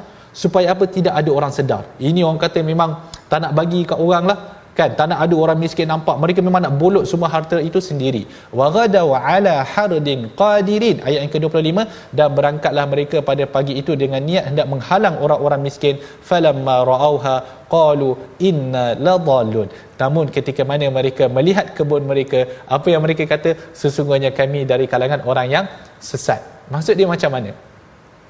Supaya 0.41 0.75
apa? 0.75 0.85
Tidak 0.85 1.13
ada 1.19 1.31
orang 1.33 1.49
sedar. 1.57 1.83
Ini 1.97 2.21
orang 2.27 2.37
kata 2.45 2.61
memang 2.61 3.09
tak 3.25 3.41
nak 3.41 3.51
bagi 3.57 3.81
kat 3.89 3.97
orang 3.97 4.23
lah 4.29 4.37
kan? 4.79 4.89
Tak 4.97 5.05
nak 5.11 5.19
ada 5.25 5.35
orang 5.43 5.57
miskin 5.63 5.87
nampak. 5.93 6.15
Mereka 6.23 6.39
memang 6.47 6.61
nak 6.65 6.73
bolot 6.81 7.05
semua 7.11 7.29
harta 7.35 7.57
itu 7.69 7.79
sendiri. 7.89 8.23
Waghada 8.59 9.01
wa 9.11 9.19
ala 9.33 9.55
hardin 9.73 10.21
qadirin. 10.41 10.97
Ayat 11.07 11.19
yang 11.25 11.33
ke-25 11.35 11.77
dan 12.17 12.29
berangkatlah 12.37 12.85
mereka 12.93 13.17
pada 13.29 13.43
pagi 13.55 13.73
itu 13.81 13.93
dengan 14.03 14.21
niat 14.29 14.51
hendak 14.51 14.67
menghalang 14.73 15.17
orang-orang 15.25 15.61
miskin. 15.67 15.95
Falamma 16.29 16.75
raauha 16.91 17.35
qalu 17.73 18.09
inna 18.49 18.85
ladallun 19.07 19.67
namun 20.01 20.25
ketika 20.35 20.61
mana 20.71 20.85
mereka 20.97 21.25
melihat 21.37 21.71
kebun 21.77 22.03
mereka 22.11 22.39
apa 22.67 22.87
yang 22.93 23.01
mereka 23.05 23.23
kata? 23.33 23.55
Sesungguhnya 23.81 24.31
kami 24.39 24.67
dari 24.71 24.85
kalangan 24.93 25.23
orang 25.23 25.47
yang 25.55 25.65
sesat. 26.09 26.41
Maksud 26.73 26.99
dia 26.99 27.07
macam 27.07 27.31
mana? 27.35 27.51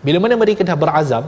Bila 0.06 0.18
mana 0.22 0.36
mereka 0.44 0.62
dah 0.70 0.78
berazam 0.78 1.26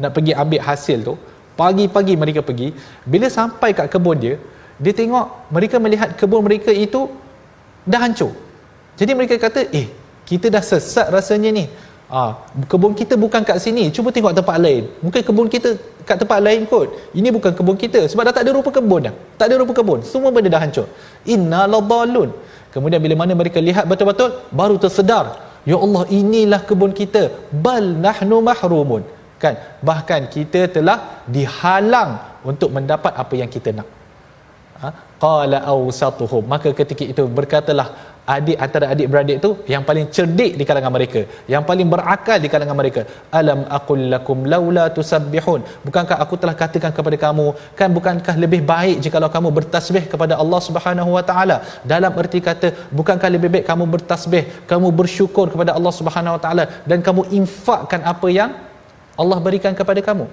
nak 0.00 0.10
pergi 0.16 0.32
ambil 0.42 0.60
hasil 0.68 0.98
tu 1.08 1.14
pagi-pagi 1.60 2.14
mereka 2.22 2.40
pergi 2.48 2.68
bila 3.12 3.26
sampai 3.38 3.70
kat 3.78 3.86
kebun 3.92 4.18
dia 4.24 4.34
dia 4.82 4.92
tengok 5.00 5.26
mereka 5.54 5.76
melihat 5.78 6.08
kebun 6.18 6.42
mereka 6.42 6.70
itu 6.74 7.06
dah 7.86 8.00
hancur. 8.02 8.32
Jadi 8.98 9.12
mereka 9.18 9.34
kata 9.38 9.70
eh 9.70 9.86
kita 10.26 10.50
dah 10.54 10.62
sesat 10.62 11.06
rasanya 11.14 11.50
ni. 11.54 11.64
Ah 12.10 12.42
kebun 12.70 12.92
kita 13.00 13.14
bukan 13.14 13.42
kat 13.48 13.58
sini. 13.62 13.90
Cuba 13.94 14.10
tengok 14.10 14.34
tempat 14.38 14.56
lain. 14.58 14.90
Mungkin 15.04 15.22
kebun 15.28 15.46
kita 15.54 15.78
kat 16.08 16.18
tempat 16.22 16.38
lain 16.46 16.66
kot. 16.72 16.90
Ini 17.18 17.28
bukan 17.36 17.52
kebun 17.58 17.76
kita. 17.78 18.00
Sebab 18.10 18.22
dah 18.28 18.34
tak 18.34 18.44
ada 18.46 18.52
rupa 18.58 18.70
kebun 18.74 19.00
dah. 19.06 19.14
Tak 19.38 19.46
ada 19.48 19.54
rupa 19.62 19.72
kebun. 19.78 20.02
Semua 20.02 20.30
benda 20.34 20.50
dah 20.54 20.62
hancur. 20.64 20.86
Inna 21.34 21.70
ladallun. 21.70 22.30
Kemudian 22.74 22.98
bila 22.98 23.14
mana 23.22 23.32
mereka 23.38 23.62
lihat 23.62 23.86
betul-betul 23.86 24.30
baru 24.50 24.74
tersedar 24.82 25.26
ya 25.70 25.76
Allah 25.84 26.02
inilah 26.20 26.60
kebun 26.68 26.90
kita. 27.00 27.30
Bal 27.66 27.86
nahnu 28.06 28.38
mahrumun. 28.48 29.02
Kan? 29.42 29.54
Bahkan 29.88 30.20
kita 30.34 30.66
telah 30.76 30.98
dihalang 31.30 32.42
untuk 32.50 32.74
mendapat 32.74 33.12
apa 33.22 33.34
yang 33.38 33.50
kita 33.56 33.70
nak 33.78 33.88
ha? 34.84 34.90
qala 35.24 35.60
awsatuhum. 35.74 36.42
Maka 36.52 36.70
ketika 36.80 37.04
itu 37.12 37.24
berkatalah 37.38 37.88
adik 38.34 38.56
antara 38.64 38.86
adik 38.92 39.06
beradik 39.12 39.38
tu 39.44 39.50
yang 39.72 39.82
paling 39.88 40.06
cerdik 40.16 40.52
di 40.58 40.64
kalangan 40.68 40.92
mereka 40.96 41.20
yang 41.52 41.62
paling 41.70 41.88
berakal 41.94 42.38
di 42.44 42.48
kalangan 42.52 42.76
mereka. 42.80 43.02
Alam 43.40 43.60
aqul 43.78 44.02
lakum 44.12 44.38
laula 44.52 44.84
tusabbihun. 44.96 45.60
Bukankah 45.86 46.16
aku 46.24 46.36
telah 46.42 46.56
katakan 46.62 46.92
kepada 46.98 47.16
kamu 47.24 47.46
kan 47.80 47.88
bukankah 47.96 48.36
lebih 48.44 48.60
baik 48.72 48.98
jika 49.06 49.28
kamu 49.36 49.50
bertasbih 49.58 50.04
kepada 50.12 50.36
Allah 50.42 50.60
Subhanahu 50.68 51.10
wa 51.16 51.24
taala? 51.30 51.56
Dalam 51.92 52.12
erti 52.22 52.40
kata 52.48 52.70
bukankah 53.00 53.30
lebih 53.36 53.50
baik 53.54 53.66
kamu 53.72 53.84
bertasbih 53.96 54.44
kamu 54.72 54.88
bersyukur 55.00 55.46
kepada 55.54 55.72
Allah 55.78 55.92
Subhanahu 56.00 56.36
wa 56.36 56.42
taala 56.46 56.64
dan 56.90 57.00
kamu 57.08 57.24
infakkan 57.40 58.00
apa 58.14 58.28
yang 58.38 58.52
Allah 59.22 59.38
berikan 59.46 59.74
kepada 59.80 60.00
kamu 60.08 60.26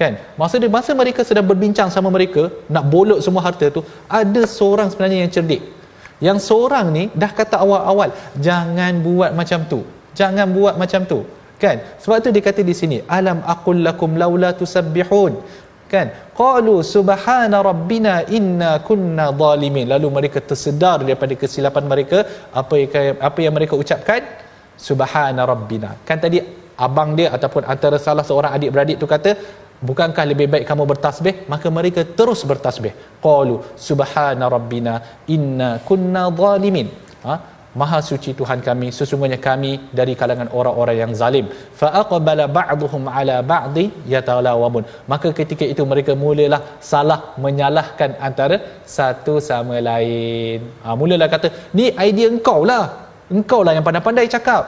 kan? 0.00 0.12
Masa 0.40 0.54
dia 0.62 0.70
masa 0.76 0.90
mereka 1.02 1.20
sedang 1.28 1.46
berbincang 1.50 1.88
sama 1.94 2.08
mereka 2.16 2.42
nak 2.74 2.84
bolot 2.92 3.18
semua 3.26 3.42
harta 3.46 3.66
tu 3.76 3.82
ada 4.20 4.42
seorang 4.58 4.88
sebenarnya 4.92 5.18
yang 5.24 5.32
cerdik. 5.36 5.62
Yang 6.26 6.38
seorang 6.48 6.86
ni 6.96 7.04
dah 7.22 7.30
kata 7.38 7.56
awal-awal 7.64 8.10
jangan 8.46 8.92
buat 9.06 9.32
macam 9.40 9.60
tu. 9.72 9.80
Jangan 10.20 10.46
buat 10.56 10.74
macam 10.82 11.02
tu. 11.12 11.20
Kan? 11.62 11.76
Sebab 12.02 12.16
tu 12.24 12.28
dia 12.36 12.44
kata 12.48 12.60
di 12.70 12.74
sini 12.80 12.98
alam 13.18 13.38
aqul 13.54 13.80
lakum 13.88 14.16
laula 14.22 14.50
tusabbihun. 14.60 15.32
Kan? 15.92 16.06
Qalu 16.40 16.74
subhana 16.94 17.58
rabbina 17.68 18.14
inna 18.38 18.70
kunna 18.88 19.26
zalimin. 19.42 19.86
Lalu 19.92 20.08
mereka 20.18 20.38
tersedar 20.50 20.96
daripada 21.04 21.34
kesilapan 21.42 21.84
mereka. 21.92 22.18
Apa 22.60 22.74
yang 22.82 23.16
apa 23.28 23.38
yang 23.44 23.54
mereka 23.58 23.74
ucapkan? 23.82 24.22
Subhana 24.88 25.42
rabbina. 25.52 25.90
Kan 26.08 26.20
tadi 26.24 26.40
abang 26.86 27.10
dia 27.18 27.28
ataupun 27.36 27.62
antara 27.72 27.96
salah 28.06 28.24
seorang 28.30 28.52
adik 28.56 28.70
beradik 28.74 28.96
tu 29.02 29.06
kata 29.14 29.30
bukankah 29.88 30.24
lebih 30.30 30.46
baik 30.52 30.64
kamu 30.70 30.84
bertasbih? 30.92 31.34
Maka 31.52 31.68
mereka 31.78 32.00
terus 32.18 32.42
bertasbih. 32.50 32.92
Qalu 33.26 33.56
subhana 33.88 34.46
rabbina 34.56 34.94
inna 35.36 35.70
kunna 35.88 36.24
zalimin. 36.32 36.88
Ha? 37.26 37.56
maha 37.80 37.98
suci 38.08 38.30
tuhan 38.38 38.60
kami 38.66 38.88
sesungguhnya 38.98 39.38
kami 39.46 39.70
dari 39.98 40.12
kalangan 40.20 40.48
orang-orang 40.58 40.96
yang 41.02 41.12
zalim. 41.20 41.46
Fa 41.80 41.88
aqbala 42.02 42.44
ba'dhum 42.58 43.02
ala 43.18 43.36
ba'dhi 43.52 43.84
yatalawamun. 44.14 44.84
Maka 45.12 45.30
ketika 45.40 45.64
itu 45.72 45.84
mereka 45.92 46.14
mulalah 46.24 46.60
salah 46.92 47.20
menyalahkan 47.44 48.16
antara 48.28 48.58
satu 48.96 49.36
sama 49.50 49.78
lain. 49.90 50.60
Ha, 50.84 50.96
mulalah 51.00 51.28
kata 51.34 51.50
ni 51.78 51.86
idea 52.08 52.28
engkau 52.34 52.60
lah 52.70 52.84
engkau 53.36 53.60
lah 53.66 53.74
yang 53.76 53.84
pandai-pandai 53.88 54.26
cakap. 54.36 54.64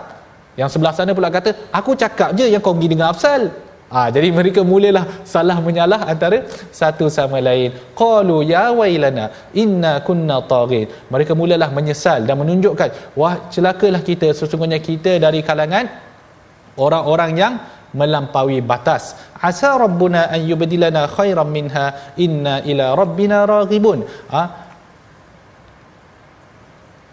Yang 0.60 0.70
sebelah 0.74 0.92
sana 0.98 1.16
pula 1.18 1.30
kata 1.38 1.50
aku 1.78 1.92
cakap 2.02 2.30
je 2.38 2.46
yang 2.52 2.62
kau 2.64 2.74
pergi 2.76 2.92
dengar 2.92 3.08
afsal 3.14 3.42
ha, 3.92 4.00
jadi 4.14 4.28
mereka 4.38 4.60
mulalah 4.72 5.04
salah 5.32 5.58
menyalah 5.66 6.00
antara 6.12 6.38
satu 6.80 7.06
sama 7.16 7.38
lain. 7.48 7.72
Qalu 8.00 8.36
ya 8.52 8.64
wailana 8.78 9.24
inna 9.62 9.92
kunna 10.08 10.38
taghin. 10.52 10.86
Mereka 11.14 11.32
mulalah 11.32 11.70
menyesal 11.78 12.28
dan 12.28 12.36
menunjukkan 12.42 13.16
wah 13.20 13.34
celakalah 13.54 14.02
kita 14.10 14.30
sesungguhnya 14.36 14.80
kita 14.88 15.18
dari 15.24 15.40
kalangan 15.48 15.88
orang-orang 16.86 17.32
yang 17.42 17.54
melampaui 17.96 18.60
batas. 18.60 19.16
Asa 19.40 19.74
rabbuna 19.80 20.28
an 20.28 20.40
yubdilana 20.44 21.08
khairan 21.08 21.48
minha 21.48 22.14
inna 22.20 22.60
ila 22.70 22.92
rabbina 23.00 23.48
raghibun. 23.48 24.04
Ha? 24.34 24.67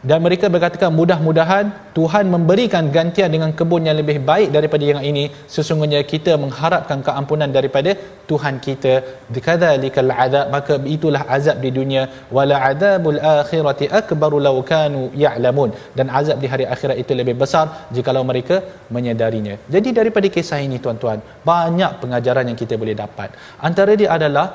Dan 0.09 0.19
mereka 0.25 0.45
berkatakan 0.53 0.91
mudah-mudahan 0.99 1.65
Tuhan 1.97 2.25
memberikan 2.33 2.83
gantian 2.95 3.29
dengan 3.35 3.51
kebun 3.59 3.87
yang 3.87 3.97
lebih 4.01 4.17
baik 4.29 4.49
daripada 4.55 4.83
yang 4.91 5.01
ini. 5.11 5.23
Sesungguhnya 5.55 6.01
kita 6.11 6.33
mengharapkan 6.43 6.99
keampunan 7.07 7.49
daripada 7.57 7.91
Tuhan 8.29 8.55
kita. 8.65 8.93
Dikadzalikal 9.35 10.11
azab 10.25 10.45
maka 10.55 10.75
itulah 10.95 11.23
azab 11.37 11.57
di 11.65 11.71
dunia. 11.79 12.03
Wala 12.37 12.57
adzabul 12.69 13.19
akhirati 13.33 13.89
akbaru 14.01 14.43
law 14.47 14.57
kanu 14.71 15.01
ya'lamun. 15.23 15.73
Dan 15.97 16.13
azab 16.21 16.37
di 16.43 16.49
hari 16.53 16.67
akhirat 16.75 16.99
itu 17.03 17.17
lebih 17.21 17.35
besar 17.41 17.65
jikalau 17.97 18.23
mereka 18.31 18.61
menyedarinya. 18.97 19.57
Jadi 19.75 19.89
daripada 19.99 20.29
kisah 20.37 20.61
ini 20.67 20.77
tuan-tuan 20.85 21.19
banyak 21.51 21.93
pengajaran 22.03 22.45
yang 22.51 22.59
kita 22.63 22.77
boleh 22.83 22.97
dapat. 23.03 23.31
Antara 23.69 23.93
dia 23.97 24.11
adalah 24.17 24.47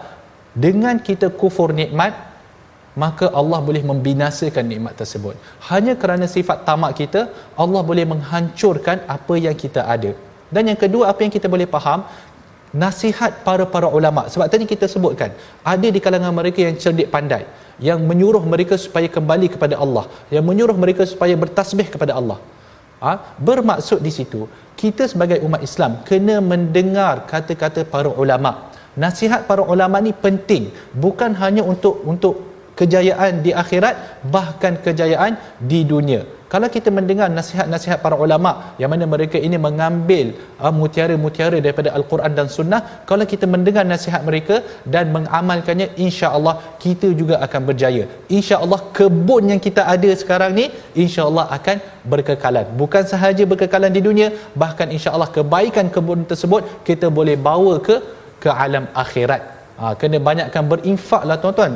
dengan 0.66 0.96
kita 1.08 1.26
kufur 1.42 1.70
nikmat 1.82 2.29
maka 2.98 3.30
Allah 3.40 3.62
boleh 3.62 3.82
membinasakan 3.86 4.66
nikmat 4.66 4.98
tersebut. 4.98 5.34
Hanya 5.70 5.94
kerana 5.94 6.26
sifat 6.26 6.66
tamak 6.66 6.98
kita 6.98 7.30
Allah 7.54 7.82
boleh 7.86 8.04
menghancurkan 8.12 9.06
apa 9.06 9.34
yang 9.38 9.54
kita 9.54 9.86
ada. 9.86 10.12
Dan 10.50 10.66
yang 10.70 10.78
kedua 10.78 11.06
apa 11.12 11.22
yang 11.22 11.30
kita 11.30 11.46
boleh 11.46 11.70
faham? 11.70 12.02
Nasihat 12.70 13.42
para-para 13.46 13.90
ulama. 13.90 14.26
Sebab 14.30 14.46
tadi 14.50 14.66
kita 14.66 14.86
sebutkan 14.90 15.30
ada 15.62 15.88
di 15.90 16.00
kalangan 16.02 16.34
mereka 16.34 16.62
yang 16.66 16.74
cerdik 16.78 17.10
pandai 17.14 17.46
yang 17.80 18.00
menyuruh 18.04 18.44
mereka 18.44 18.76
supaya 18.76 19.08
kembali 19.08 19.48
kepada 19.54 19.74
Allah 19.84 20.04
yang 20.34 20.44
menyuruh 20.44 20.76
mereka 20.76 21.02
supaya 21.08 21.34
bertasbih 21.34 21.88
kepada 21.88 22.14
Allah. 22.20 22.38
Ha? 23.00 23.12
bermaksud 23.40 24.04
di 24.04 24.12
situ 24.12 24.44
kita 24.76 25.08
sebagai 25.08 25.40
umat 25.40 25.64
Islam 25.64 26.04
kena 26.04 26.36
mendengar 26.44 27.24
kata-kata 27.24 27.88
para 27.88 28.12
ulama. 28.12 28.68
Nasihat 28.92 29.48
para 29.48 29.64
ulama 29.64 29.96
ni 30.04 30.12
penting 30.12 30.68
bukan 30.92 31.32
hanya 31.40 31.64
untuk 31.64 32.04
untuk 32.04 32.49
kejayaan 32.80 33.32
di 33.46 33.50
akhirat 33.62 33.94
bahkan 34.34 34.74
kejayaan 34.84 35.34
di 35.70 35.80
dunia. 35.92 36.22
Kalau 36.52 36.68
kita 36.74 36.90
mendengar 36.96 37.26
nasihat-nasihat 37.38 37.98
para 38.04 38.16
ulama 38.24 38.50
yang 38.80 38.90
mana 38.92 39.06
mereka 39.12 39.38
ini 39.46 39.56
mengambil 39.66 40.26
uh, 40.62 40.72
mutiara-mutiara 40.78 41.58
daripada 41.64 41.90
al-Quran 41.98 42.32
dan 42.38 42.48
sunnah 42.56 42.80
kalau 43.10 43.24
kita 43.32 43.46
mendengar 43.54 43.84
nasihat 43.92 44.22
mereka 44.28 44.56
dan 44.94 45.14
mengamalkannya 45.16 45.88
insya-Allah 46.06 46.54
kita 46.84 47.10
juga 47.20 47.38
akan 47.46 47.62
berjaya. 47.68 48.04
insya-Allah 48.38 48.80
kebun 48.98 49.54
yang 49.54 49.62
kita 49.66 49.84
ada 49.94 50.10
sekarang 50.22 50.52
ni 50.58 50.66
insya-Allah 51.04 51.46
akan 51.58 51.78
berkekalan. 52.14 52.66
Bukan 52.82 53.06
sahaja 53.12 53.46
berkekalan 53.52 53.94
di 53.98 54.02
dunia 54.08 54.28
bahkan 54.64 54.90
insya-Allah 54.98 55.30
kebaikan 55.38 55.86
kebun 55.94 56.26
tersebut 56.32 56.64
kita 56.90 57.06
boleh 57.20 57.38
bawa 57.48 57.76
ke 57.88 57.98
ke 58.42 58.50
alam 58.64 58.84
akhirat 59.04 59.59
Ha, 59.80 59.96
kena 60.00 60.18
banyakkan 60.28 60.64
berinfak 60.70 61.22
lah 61.28 61.36
tuan-tuan. 61.42 61.72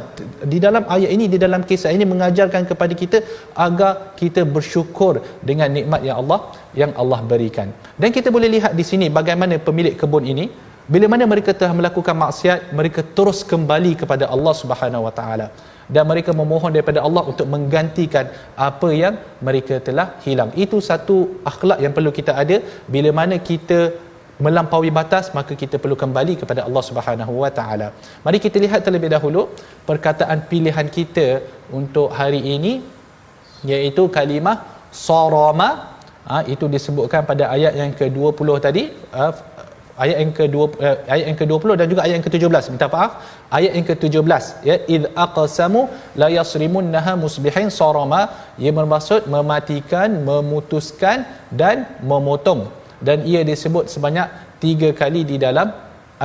Di 0.53 0.59
dalam 0.65 0.85
ayat 0.95 1.11
ini, 1.17 1.25
di 1.35 1.39
dalam 1.45 1.63
kisah 1.69 1.93
ini 1.97 2.05
mengajarkan 2.13 2.63
kepada 2.71 2.95
kita 3.03 3.19
agar 3.67 3.93
kita 4.21 4.45
bersyukur 4.57 5.15
dengan 5.49 5.73
nikmat 5.77 6.05
yang 6.09 6.17
Allah 6.23 6.41
yang 6.81 6.93
Allah 7.03 7.21
berikan. 7.33 7.69
Dan 8.01 8.13
kita 8.17 8.29
boleh 8.37 8.51
lihat 8.57 8.73
di 8.81 8.85
sini 8.91 9.09
bagaimana 9.19 9.57
pemilik 9.69 9.97
kebun 10.03 10.27
ini 10.33 10.47
bila 10.95 11.07
mana 11.13 11.25
mereka 11.33 11.57
telah 11.61 11.73
melakukan 11.79 12.17
maksiat, 12.25 12.77
mereka 12.79 13.01
terus 13.17 13.41
kembali 13.53 13.93
kepada 14.01 14.29
Allah 14.35 14.55
Subhanahu 14.63 15.07
Wa 15.09 15.15
Taala 15.19 15.47
dan 15.95 16.05
mereka 16.11 16.31
memohon 16.41 16.73
daripada 16.77 17.01
Allah 17.07 17.23
untuk 17.31 17.47
menggantikan 17.55 18.29
apa 18.69 18.89
yang 19.03 19.15
mereka 19.47 19.81
telah 19.89 20.07
hilang. 20.25 20.51
Itu 20.65 20.79
satu 20.91 21.17
akhlak 21.53 21.81
yang 21.85 21.93
perlu 21.97 22.13
kita 22.19 22.33
ada 22.43 22.57
bila 22.95 23.11
mana 23.21 23.37
kita 23.51 23.79
melampaui 24.45 24.91
batas 24.99 25.31
maka 25.39 25.53
kita 25.63 25.77
perlu 25.83 25.97
kembali 26.03 26.35
kepada 26.43 26.67
Allah 26.67 26.83
Subhanahu 26.91 27.33
Wa 27.43 27.51
Taala. 27.59 27.89
Mari 28.27 28.39
kita 28.47 28.59
lihat 28.65 28.83
terlebih 28.87 29.11
dahulu 29.17 29.43
perkataan 29.89 30.51
pilihan 30.51 30.89
kita 30.97 31.29
untuk 31.79 32.11
hari 32.21 32.41
ini 32.57 32.73
iaitu 33.73 34.05
kalimah 34.19 34.59
sarama. 34.91 35.71
Ha, 36.25 36.37
itu 36.49 36.65
disebutkan 36.75 37.23
pada 37.29 37.53
ayat 37.55 37.73
yang 37.81 37.91
ke-20 37.93 38.49
tadi 38.67 38.83
uh, 39.13 39.33
ayat 40.05 40.17
yang 40.23 40.33
ke-20 40.39 40.71
uh, 40.81 40.97
ayat 41.15 41.25
yang 41.29 41.39
ke-20 41.41 41.71
dan 41.81 41.87
juga 41.93 42.01
ayat 42.05 42.15
yang 42.17 42.25
ke-17 42.27 42.65
minta 42.73 42.89
maaf 42.95 43.13
ayat 43.59 43.73
yang 43.77 43.87
ke-17 43.91 44.45
ya 44.69 44.77
id 44.95 45.05
aqsamu 45.25 45.83
la 46.23 46.29
yasrimunha 46.37 47.13
musbihin 47.25 47.69
sarama. 47.79 48.23
Ia 48.63 48.73
bermaksud 48.79 49.29
mematikan 49.35 50.17
memutuskan 50.31 51.29
dan 51.53 51.85
memotong 52.13 52.63
dan 53.01 53.27
ia 53.33 53.43
disebut 53.43 53.91
sebanyak 53.95 54.29
tiga 54.63 54.91
kali 54.95 55.23
di 55.27 55.37
dalam 55.41 55.69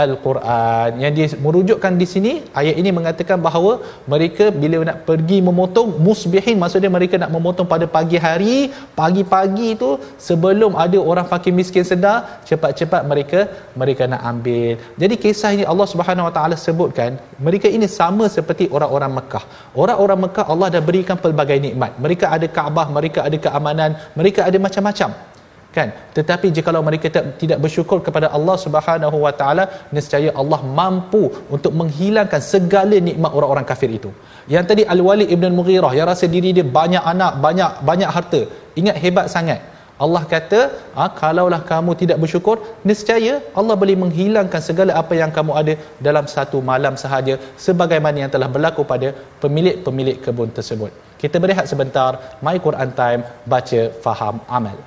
Al-Quran. 0.01 0.89
Yang 1.03 1.11
dia 1.17 1.25
merujukkan 1.45 1.93
di 2.01 2.05
sini 2.11 2.31
ayat 2.59 2.75
ini 2.81 2.89
mengatakan 2.97 3.37
bahawa 3.47 3.71
mereka 4.13 4.45
bila 4.61 4.77
nak 4.89 4.97
pergi 5.07 5.37
memotong 5.47 5.89
musbihin 6.07 6.55
maksudnya 6.61 6.91
mereka 6.97 7.15
nak 7.23 7.31
memotong 7.35 7.67
pada 7.73 7.85
pagi 7.95 8.17
hari 8.25 8.69
pagi-pagi 8.99 9.69
tu 9.81 9.89
sebelum 10.27 10.77
ada 10.83 10.99
orang 11.11 11.25
fakir 11.31 11.53
miskin 11.59 11.85
sedar 11.91 12.17
cepat-cepat 12.49 13.01
mereka 13.11 13.39
mereka 13.81 14.05
nak 14.13 14.21
ambil. 14.31 14.77
Jadi 15.01 15.17
kisah 15.23 15.51
ini 15.57 15.65
Allah 15.71 15.87
Subhanahu 15.93 16.27
Wa 16.29 16.33
Taala 16.37 16.55
sebutkan 16.67 17.17
mereka 17.47 17.67
ini 17.77 17.89
sama 17.99 18.27
seperti 18.37 18.67
orang-orang 18.77 19.11
Mekah. 19.17 19.43
Orang-orang 19.83 20.21
Mekah 20.27 20.45
Allah 20.53 20.69
dah 20.77 20.83
berikan 20.91 21.17
pelbagai 21.25 21.57
nikmat. 21.65 21.97
Mereka 22.05 22.25
ada 22.37 22.47
Kaabah 22.59 22.87
mereka 22.99 23.19
ada 23.27 23.37
keamanan 23.45 23.91
mereka 24.19 24.45
ada 24.45 24.57
macam-macam 24.67 25.11
kan? 25.77 25.89
Tetapi 26.17 26.47
jika 26.57 26.81
mereka 26.89 27.07
tidak 27.41 27.59
bersyukur 27.63 27.97
kepada 28.07 28.27
Allah 28.37 28.55
Subhanahu 28.65 29.17
wa 29.25 29.33
taala 29.39 29.63
nescaya 29.95 30.29
Allah 30.41 30.59
mampu 30.79 31.23
untuk 31.55 31.73
menghilangkan 31.79 32.41
segala 32.53 32.97
nikmat 33.07 33.31
orang-orang 33.39 33.67
kafir 33.71 33.91
itu. 33.99 34.11
Yang 34.53 34.65
tadi 34.69 34.83
Al-Walid 34.95 35.31
Ibn 35.35 35.47
Mughirah 35.57 35.91
yang 35.97 36.07
rasa 36.11 36.27
diri 36.35 36.51
dia 36.59 36.67
banyak 36.79 37.03
anak 37.13 37.33
banyak 37.45 37.71
banyak 37.89 38.09
harta. 38.15 38.41
Ingat 38.81 38.97
hebat 39.03 39.27
sangat. 39.35 39.61
Allah 40.03 40.21
kata 40.33 40.59
ha, 40.97 41.05
kalaulah 41.21 41.59
kamu 41.71 41.91
tidak 42.01 42.17
bersyukur 42.23 42.55
nescaya 42.89 43.33
Allah 43.59 43.75
boleh 43.81 43.95
menghilangkan 44.03 44.61
segala 44.67 44.91
apa 45.01 45.13
yang 45.21 45.31
kamu 45.37 45.51
ada 45.61 45.73
dalam 46.07 46.25
satu 46.35 46.59
malam 46.69 46.95
sahaja 47.01 47.35
sebagaimana 47.65 48.23
yang 48.23 48.31
telah 48.35 48.49
berlaku 48.55 48.83
pada 48.93 49.09
pemilik-pemilik 49.43 50.17
kebun 50.27 50.55
tersebut. 50.59 50.93
Kita 51.23 51.35
berehat 51.43 51.67
sebentar. 51.71 52.11
My 52.45 52.55
Quran 52.67 52.91
time 53.01 53.23
baca 53.53 53.81
faham 54.05 54.37
amal 54.59 54.79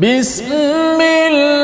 بسم 0.00 0.52
الله 0.52 1.57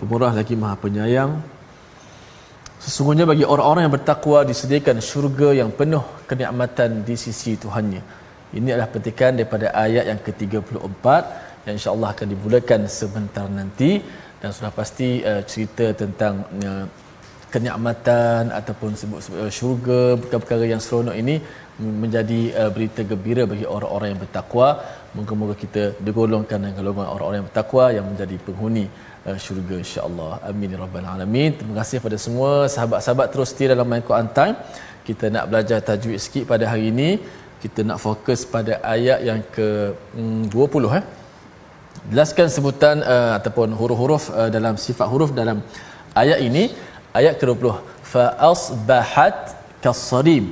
Pemurah 0.00 0.32
lagi 0.32 0.56
Maha 0.56 0.80
Penyayang. 0.80 1.32
Sesungguhnya 2.80 3.28
bagi 3.28 3.44
orang-orang 3.44 3.84
yang 3.84 3.92
bertakwa 3.92 4.48
disediakan 4.48 4.96
syurga 5.04 5.52
yang 5.52 5.68
penuh 5.68 6.00
kenikmatan 6.24 7.04
di 7.04 7.20
sisi 7.20 7.52
Tuhannya. 7.60 8.00
Ini 8.56 8.68
adalah 8.72 8.88
petikan 8.88 9.36
daripada 9.36 9.68
ayat 9.76 10.08
yang 10.08 10.20
ke-34 10.24 11.04
yang 11.68 11.74
insya-Allah 11.76 12.16
akan 12.16 12.26
dimulakan 12.32 12.88
sebentar 12.88 13.44
nanti 13.52 14.00
dan 14.40 14.48
sudah 14.56 14.72
pasti 14.72 15.20
uh, 15.20 15.44
cerita 15.44 15.92
tentang 15.92 16.48
uh, 16.64 16.88
kenikmatan 17.52 18.56
ataupun 18.56 18.96
sebut 18.96 19.20
uh, 19.36 19.52
syurga 19.52 20.16
perkara-perkara 20.16 20.64
yang 20.64 20.80
seronok 20.80 21.16
ini 21.22 21.36
menjadi 21.76 22.40
uh, 22.56 22.70
berita 22.72 23.04
gembira 23.04 23.44
bagi 23.44 23.68
orang-orang 23.68 24.16
yang 24.16 24.20
bertakwa. 24.24 24.68
Moga-moga 25.18 25.54
kita 25.62 25.82
digolongkan 26.06 26.58
dengan 26.62 26.74
golongan 26.78 27.06
orang-orang 27.12 27.38
yang 27.40 27.48
bertakwa 27.50 27.84
yang 27.96 28.06
menjadi 28.10 28.36
penghuni 28.46 28.84
uh, 29.26 29.38
syurga 29.44 29.76
insya-Allah. 29.84 30.32
Amin 30.50 30.74
ya 30.74 30.78
rabbal 30.82 31.08
alamin. 31.14 31.50
Terima 31.58 31.74
kasih 31.80 31.96
kepada 32.00 32.18
semua 32.24 32.50
sahabat-sahabat 32.74 33.26
terus 33.32 33.50
setia 33.50 33.68
dalam 33.74 33.88
My 33.92 34.02
Quran 34.08 34.28
Time. 34.38 34.54
Kita 35.08 35.26
nak 35.34 35.44
belajar 35.50 35.78
tajwid 35.88 36.20
sikit 36.24 36.44
pada 36.52 36.64
hari 36.70 36.84
ini. 36.92 37.10
Kita 37.62 37.80
nak 37.88 37.98
fokus 38.04 38.40
pada 38.54 38.78
ayat 38.94 39.18
yang 39.28 39.40
ke 39.56 39.68
mm, 40.14 40.42
20 40.54 40.98
eh. 40.98 41.04
Jelaskan 42.12 42.46
sebutan 42.56 42.96
uh, 43.14 43.32
ataupun 43.38 43.74
huruf-huruf 43.80 44.24
uh, 44.30 44.48
dalam 44.56 44.74
sifat 44.86 45.06
huruf 45.12 45.30
dalam 45.40 45.58
ayat 46.22 46.38
ini 46.48 46.64
ayat 47.20 47.34
ke-20 47.40 47.66
fa 48.12 48.24
asbahat 48.50 49.58
kasarim 49.84 50.44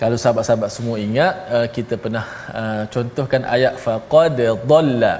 kalau 0.00 0.16
sahabat-sahabat 0.22 0.70
semua 0.76 0.96
ingat 1.06 1.34
uh, 1.56 1.66
kita 1.76 1.94
pernah 2.02 2.24
uh, 2.60 2.82
contohkan 2.94 3.42
ayat 3.54 3.76
faqad 3.84 4.38
dhalla. 4.70 5.14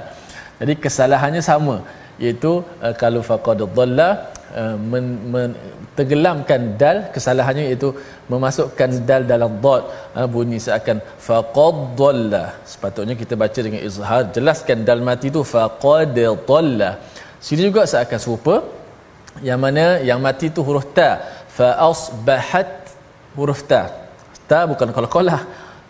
Jadi 0.57 0.73
kesalahannya 0.85 1.41
sama. 1.49 1.75
Iaitu 2.23 2.51
uh, 2.85 2.93
kalau 3.01 3.21
faqad 3.29 3.61
dhalla 3.77 4.09
uh, 4.57 4.75
men, 4.91 5.05
men, 5.33 5.49
tenggelamkan 5.97 6.61
dal 6.81 6.97
kesalahannya 7.13 7.63
iaitu 7.69 7.93
memasukkan 8.31 9.05
dal 9.09 9.21
dalam 9.33 9.61
dot 9.65 9.85
uh, 10.17 10.25
bunyi 10.33 10.57
seakan 10.65 10.97
faqad 11.29 11.77
dhalla. 12.01 12.43
Sepatutnya 12.73 13.13
kita 13.21 13.37
baca 13.37 13.59
dengan 13.67 13.85
izhar 13.85 14.33
jelaskan 14.33 14.81
dal 14.89 15.05
mati 15.09 15.29
itu 15.29 15.45
faqad 15.55 16.17
dhalla. 16.49 16.91
Sini 17.37 17.69
juga 17.69 17.85
seakan 17.93 18.17
serupa 18.25 18.55
yang 19.45 19.61
mana 19.61 20.01
yang 20.09 20.17
mati 20.17 20.49
itu 20.49 20.65
huruf 20.65 20.89
ta. 20.97 21.09
Fa 21.57 21.69
asbahat 21.89 22.69
huruf 23.37 23.61
ta 23.69 24.00
ta 24.51 24.59
bukan 24.71 24.89
qalqalah 24.97 25.39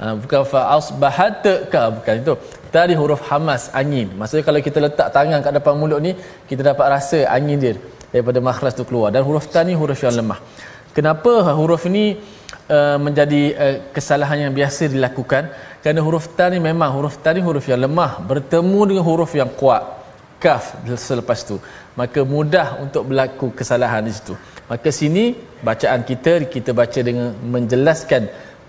uh, 0.03 0.13
bukan 0.21 0.41
fa 0.51 0.61
asbahat 0.77 1.45
ka 1.73 1.81
bukan 1.97 2.15
itu. 2.23 2.33
Tadi 2.75 2.93
huruf 3.01 3.21
hamas 3.29 3.63
angin. 3.81 4.07
Maksudnya 4.19 4.43
kalau 4.47 4.59
kita 4.67 4.79
letak 4.85 5.07
tangan 5.15 5.39
kat 5.45 5.53
depan 5.57 5.73
mulut 5.81 5.99
ni 6.07 6.11
kita 6.49 6.61
dapat 6.69 6.85
rasa 6.95 7.19
angin 7.37 7.57
dia 7.63 7.73
daripada 8.13 8.39
makhraj 8.49 8.73
tu 8.79 8.85
keluar. 8.89 9.09
Dan 9.15 9.21
huruf 9.27 9.47
ta 9.53 9.63
ni 9.69 9.73
huruf 9.81 9.99
yang 10.05 10.15
lemah. 10.19 10.39
Kenapa 10.97 11.33
huruf 11.59 11.83
ni 11.95 12.05
uh, 12.75 12.97
menjadi 13.05 13.41
uh, 13.63 13.75
kesalahan 13.95 14.39
yang 14.45 14.53
biasa 14.59 14.83
dilakukan? 14.95 15.43
Kerana 15.83 15.99
huruf 16.07 16.25
ta 16.37 16.47
ni 16.53 16.59
memang 16.69 16.89
huruf 16.97 17.15
ta 17.23 17.31
ni 17.35 17.41
huruf 17.47 17.65
yang 17.71 17.81
lemah. 17.85 18.11
Bertemu 18.31 18.79
dengan 18.89 19.05
huruf 19.09 19.33
yang 19.41 19.51
kuat. 19.61 19.83
Kaf 20.43 20.63
selepas 21.09 21.39
tu. 21.49 21.57
Maka 21.99 22.19
mudah 22.35 22.67
untuk 22.83 23.03
berlaku 23.09 23.47
kesalahan 23.59 24.01
di 24.07 24.13
situ. 24.17 24.33
Maka 24.71 24.89
sini 24.99 25.23
bacaan 25.67 26.01
kita 26.09 26.33
kita 26.53 26.71
baca 26.79 26.99
dengan 27.07 27.29
menjelaskan 27.55 28.23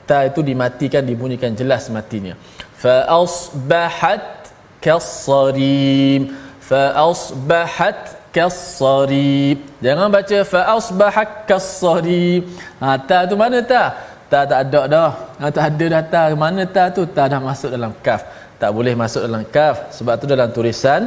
ta 0.08 0.26
itu 0.28 0.40
dimatikan 0.40 1.02
dibunyikan 1.02 1.52
jelas 1.60 1.86
matinya. 1.92 2.34
Fa 2.82 3.06
asbahat 3.20 4.50
kasarim 4.82 6.34
fa 6.58 6.82
asbahat 7.06 7.98
kasarim 8.34 9.62
jangan 9.84 10.08
baca 10.10 10.38
fa 10.52 10.60
asbahat 10.74 11.46
kasarim 11.50 12.50
ha 12.82 12.98
ta 12.98 13.28
tu 13.30 13.34
mana 13.38 13.62
ta? 13.62 13.84
Ta 14.32 14.48
tak 14.48 14.60
ada 14.64 14.80
dah. 14.88 15.10
Ha, 15.40 15.44
tak 15.52 15.64
ada 15.76 15.84
dah 15.92 16.02
ta. 16.08 16.22
Mana 16.32 16.64
ta 16.64 16.88
tu? 16.88 17.04
Ta 17.04 17.28
dah 17.28 17.36
masuk 17.36 17.68
dalam 17.76 17.92
kaf. 18.00 18.24
Tak 18.56 18.70
boleh 18.72 18.96
masuk 18.96 19.28
dalam 19.28 19.44
kaf. 19.44 19.92
Sebab 19.92 20.14
tu 20.16 20.24
dalam 20.24 20.48
tulisan 20.56 21.04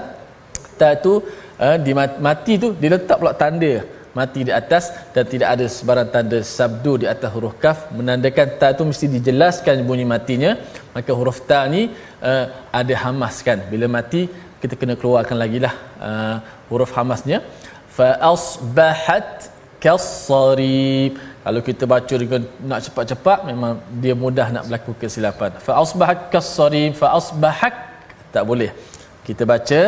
ta 0.78 0.94
tu 0.94 1.26
uh, 1.58 1.78
di 1.82 1.92
mati 1.98 2.54
tu 2.62 2.78
dia 2.78 2.90
letak 2.94 3.18
pula 3.18 3.34
tanda 3.34 3.74
mati 4.20 4.42
di 4.48 4.52
atas 4.62 4.84
dan 5.14 5.24
tidak 5.34 5.50
ada 5.56 5.66
sebarang 5.76 6.10
tanda 6.14 6.40
sabdu 6.58 6.94
di 7.02 7.08
atas 7.14 7.30
huruf 7.36 7.56
kaf 7.64 7.80
menandakan 7.98 8.48
ta 8.60 8.68
tu 8.80 8.84
mesti 8.90 9.06
dijelaskan 9.16 9.84
bunyi 9.90 10.06
matinya. 10.14 10.52
Maka 10.96 11.12
huruf 11.20 11.40
ta 11.50 11.60
ni 11.74 11.82
uh, 12.30 12.46
ada 12.80 12.94
hamas 13.04 13.38
kan 13.48 13.60
bila 13.72 13.88
mati 13.98 14.22
kita 14.62 14.74
kena 14.82 14.96
keluarkan 15.02 15.38
lagi 15.44 15.60
lah 15.66 15.74
uh, 16.08 16.36
huruf 16.72 16.92
hamasnya. 16.98 17.40
Fa 17.98 18.08
asbahat 18.34 19.28
kasarib 19.84 21.14
kalau 21.46 21.62
kita 21.68 21.84
baca 21.94 22.16
dengan 22.24 22.42
nak 22.70 22.80
cepat-cepat 22.86 23.40
memang 23.52 23.74
dia 24.04 24.14
mudah 24.24 24.48
nak 24.56 24.64
berlaku 24.68 24.92
kesilapan. 25.02 25.52
Fa 25.66 25.74
asbahat 25.84 26.20
kasarib 26.34 26.92
fa 27.02 27.08
asbahat 27.20 27.76
tak 28.36 28.44
boleh. 28.52 28.72
Kita 29.28 29.44
baca 29.52 29.82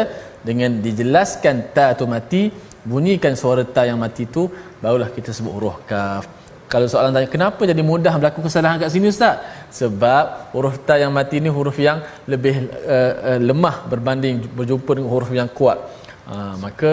dengan 0.47 0.71
dijelaskan 0.85 1.55
ta 1.75 1.87
tu 1.99 2.05
mati 2.13 2.43
bunyikan 2.91 3.33
suara 3.41 3.63
ta 3.75 3.83
yang 3.89 3.99
mati 4.05 4.23
tu 4.35 4.43
barulah 4.83 5.09
kita 5.17 5.29
sebut 5.37 5.53
huruf 5.57 5.77
kaf. 5.89 6.25
Kalau 6.71 6.87
soalan 6.91 7.11
tanya 7.15 7.29
kenapa 7.35 7.61
jadi 7.71 7.83
mudah 7.91 8.13
berlaku 8.19 8.39
kesalahan 8.45 8.77
kat 8.81 8.89
sini 8.95 9.07
ustaz? 9.13 9.39
Sebab 9.79 10.51
huruf 10.55 10.75
ta 10.87 10.95
yang 11.03 11.11
mati 11.17 11.39
ni 11.45 11.49
huruf 11.57 11.77
yang 11.87 11.99
lebih 12.33 12.55
uh, 12.95 13.13
uh, 13.29 13.39
lemah 13.49 13.75
berbanding 13.91 14.43
berjumpa 14.57 14.91
dengan 14.97 15.11
huruf 15.15 15.31
yang 15.41 15.49
kuat. 15.59 15.79
Uh, 16.27 16.53
maka 16.65 16.91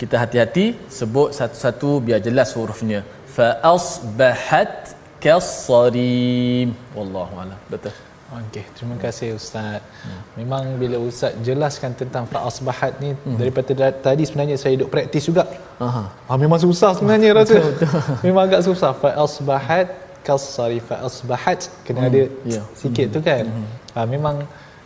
kita 0.00 0.16
hati-hati 0.22 0.64
sebut 0.98 1.28
satu-satu 1.38 1.90
biar 2.06 2.20
jelas 2.26 2.52
hurufnya. 2.58 3.00
Fa 3.36 3.48
asbahat 3.74 4.92
kasarim 5.24 6.76
wallahu 6.96 7.32
alam. 7.44 7.60
Betul 7.72 8.13
Okey, 8.34 8.66
terima 8.74 8.96
kasih 8.98 9.38
Ustaz. 9.38 9.78
Hmm. 10.02 10.20
Memang 10.42 10.74
bila 10.74 10.98
Ustaz 10.98 11.38
jelaskan 11.46 11.94
tentang 11.94 12.26
fa'asbahat 12.26 12.98
ni 12.98 13.14
hmm. 13.14 13.38
daripada 13.38 13.94
tadi 13.94 14.26
sebenarnya 14.26 14.58
saya 14.58 14.74
duk 14.74 14.90
praktis 14.90 15.30
juga. 15.30 15.46
Aha. 15.78 16.10
Ah, 16.26 16.34
memang 16.34 16.58
susah 16.58 16.98
sebenarnya 16.98 17.30
rasa. 17.38 17.62
Betul, 17.62 17.70
betul. 17.78 18.00
Memang 18.26 18.42
agak 18.50 18.62
susah. 18.66 18.90
Fa'asbahat 18.98 19.86
kasari 20.26 20.80
fa'asbahat 20.82 21.70
kena 21.86 22.00
hmm. 22.00 22.08
ada 22.10 22.22
yeah. 22.42 22.64
sikit 22.74 23.06
hmm. 23.12 23.14
tu 23.14 23.20
kan. 23.22 23.44
Hmm. 23.46 23.66
Ah, 23.94 24.06
memang 24.08 24.42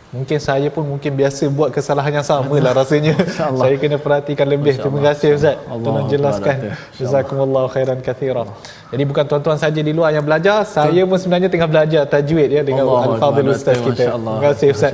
Mungkin 0.09 0.41
saya 0.41 0.73
pun 0.73 0.89
mungkin 0.89 1.13
biasa 1.13 1.53
buat 1.53 1.69
kesalahan 1.69 2.09
yang 2.17 2.25
sama 2.25 2.57
lah 2.57 2.73
rasanya. 2.73 3.13
saya 3.61 3.75
kena 3.77 4.01
perhatikan 4.01 4.49
lebih. 4.49 4.73
Terima 4.81 5.05
kasih 5.05 5.37
Ustaz. 5.37 5.61
Tolong 5.69 6.09
jelaskan. 6.09 6.73
Jazakumullah 6.97 7.69
khairan 7.69 8.01
kathira. 8.01 8.43
Jadi 8.89 9.03
bukan 9.05 9.23
tuan-tuan 9.29 9.61
saja 9.61 9.81
di 9.85 9.93
luar 9.93 10.09
yang 10.17 10.25
belajar. 10.25 10.65
Saya 10.65 11.05
pun 11.05 11.13
sebenarnya 11.21 11.49
tengah 11.53 11.69
belajar 11.69 12.09
tajwid 12.09 12.49
ya 12.57 12.61
dengan 12.65 12.89
Al-Fadhil 12.89 13.53
Ustaz 13.53 13.77
kita. 13.85 14.17
Terima 14.17 14.41
kasih 14.49 14.67
Ustaz. 14.73 14.91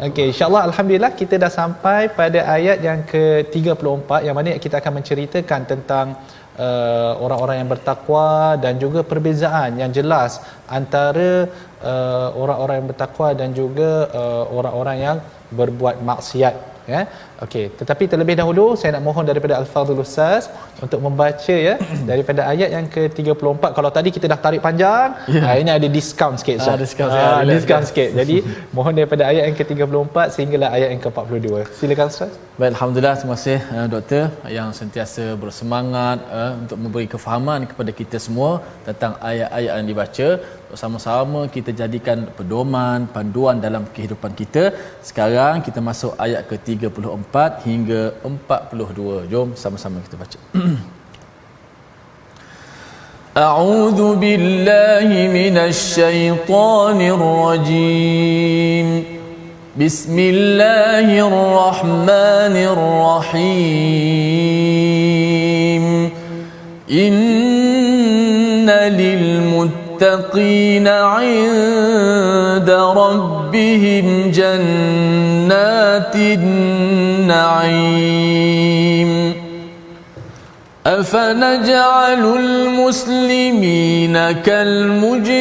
Okey, 0.00 0.32
insyaAllah 0.32 0.62
Alhamdulillah 0.72 1.12
kita 1.12 1.36
dah 1.36 1.52
sampai 1.52 2.08
pada 2.08 2.40
ayat 2.48 2.80
yang 2.80 3.04
ke-34 3.04 4.10
yang 4.24 4.32
mana 4.32 4.56
kita 4.56 4.80
akan 4.80 4.92
menceritakan 5.04 5.60
tentang 5.68 6.16
uh, 6.58 7.12
orang-orang 7.22 7.64
yang 7.64 7.70
bertakwa 7.70 8.58
dan 8.60 8.76
juga 8.82 9.00
perbezaan 9.06 9.78
yang 9.78 9.90
jelas 9.94 10.42
antara 10.68 11.48
uh, 11.80 12.28
orang-orang 12.34 12.82
yang 12.82 12.88
bertakwa 12.90 13.28
dan 13.32 13.50
juga 13.54 14.10
uh, 14.12 14.44
orang-orang 14.52 14.96
yang 14.98 15.16
berbuat 15.54 16.02
maksiat 16.04 16.77
ya. 16.94 17.02
Okey 17.44 17.64
tetapi 17.80 18.04
terlebih 18.12 18.34
dahulu 18.40 18.64
saya 18.80 18.90
nak 18.96 19.02
mohon 19.08 19.24
daripada 19.30 19.54
al-fadhil 19.60 20.00
ustaz 20.06 20.44
untuk 20.84 21.00
membaca 21.06 21.56
ya 21.68 21.74
daripada 22.10 22.40
ayat 22.52 22.70
yang 22.76 22.86
ke-34 22.94 23.64
kalau 23.78 23.90
tadi 23.98 24.10
kita 24.16 24.26
dah 24.32 24.40
tarik 24.46 24.62
panjang 24.66 25.08
yeah. 25.34 25.46
ha, 25.46 25.58
ini 25.62 25.70
ada 25.78 25.88
diskaun 25.96 26.34
sikit 26.40 26.56
ustaz. 26.60 26.74
ah, 26.74 26.78
diskaun 26.82 27.10
ah, 27.10 27.40
diskaun 27.52 27.84
sikit. 27.90 28.10
Jadi 28.20 28.36
mohon 28.76 28.92
daripada 28.98 29.22
ayat 29.30 29.42
yang 29.48 29.56
ke-34 29.60 30.16
sehinggalah 30.36 30.70
ayat 30.76 30.88
yang 30.94 31.02
ke-42 31.06 31.48
silakan 31.80 32.08
ustaz. 32.14 32.32
Baik 32.60 32.70
alhamdulillah. 32.74 33.14
Terima 33.20 33.36
kasih 33.38 33.58
uh, 33.76 33.86
doktor 33.94 34.24
yang 34.58 34.68
sentiasa 34.80 35.24
bersemangat 35.42 36.18
uh, 36.38 36.52
untuk 36.62 36.78
memberi 36.82 37.06
kefahaman 37.14 37.60
kepada 37.70 37.90
kita 38.00 38.18
semua 38.26 38.50
tentang 38.88 39.12
ayat-ayat 39.30 39.72
yang 39.78 39.88
dibaca 39.90 40.28
sama-sama 40.81 41.41
kita 41.55 41.71
jadikan 41.81 42.19
pedoman, 42.37 42.99
panduan 43.15 43.57
dalam 43.65 43.83
kehidupan 43.95 44.31
kita. 44.41 44.63
Sekarang 45.09 45.55
kita 45.67 45.79
masuk 45.89 46.11
ayat 46.25 46.41
ke-34 46.49 47.35
hingga 47.69 48.01
42. 48.25 49.29
Jom 49.33 49.49
sama-sama 49.63 49.97
kita 50.07 50.17
baca. 50.23 50.39
أعوذ 53.33 53.99
بالله 54.21 55.09
من 55.39 55.55
الشيطان 55.57 56.99
الرجيم 57.17 58.87
بسم 59.73 60.15
الله 60.33 61.07
الرحمن 61.29 62.55
الرحيم 62.73 63.73
إن 66.93 68.69
للمتقين 68.69 69.76
للمتقين 70.02 70.88
عند 70.88 72.70
ربهم 72.70 74.30
جنات 74.30 76.16
النعيم. 76.16 77.48
أفنجعل 80.86 82.36
المسلمين 82.38 84.16
كالمجرمين؟ 84.32 85.38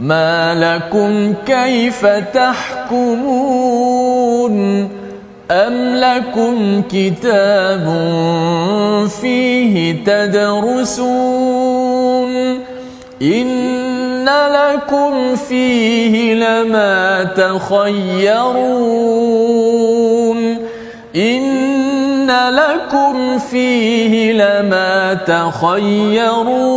ما 0.00 0.54
لكم 0.54 1.34
كيف 1.46 2.06
تحكمون؟ 2.06 3.65
أم 5.50 5.96
لكم 5.96 6.82
كتاب 6.90 7.86
فيه 9.20 10.04
تدرسون 10.04 11.36
إن 13.22 14.28
لكم 14.28 15.36
فيه 15.36 16.34
لما 16.34 17.24
تخيرون 17.24 18.76
إن 21.16 22.30
لكم 22.50 23.38
فيه 23.38 24.32
لما 24.32 25.14
تخيرون 25.14 26.76